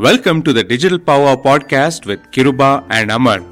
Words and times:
Welcome 0.00 0.42
to 0.44 0.54
the 0.54 0.64
Digital 0.64 0.98
Powwow 0.98 1.36
Podcast 1.36 2.06
with 2.06 2.20
Kiruba 2.30 2.86
and 2.88 3.10
Amar. 3.10 3.44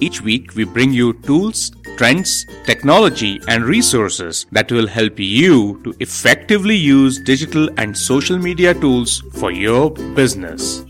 Each 0.00 0.20
week, 0.20 0.56
we 0.56 0.64
bring 0.64 0.92
you 0.92 1.12
tools, 1.20 1.70
trends, 1.96 2.44
technology, 2.64 3.40
and 3.46 3.64
resources 3.64 4.44
that 4.50 4.72
will 4.72 4.88
help 4.88 5.20
you 5.20 5.80
to 5.84 5.94
effectively 6.00 6.74
use 6.74 7.20
digital 7.20 7.68
and 7.76 7.96
social 7.96 8.36
media 8.36 8.74
tools 8.74 9.22
for 9.34 9.52
your 9.52 9.92
business. 10.16 10.84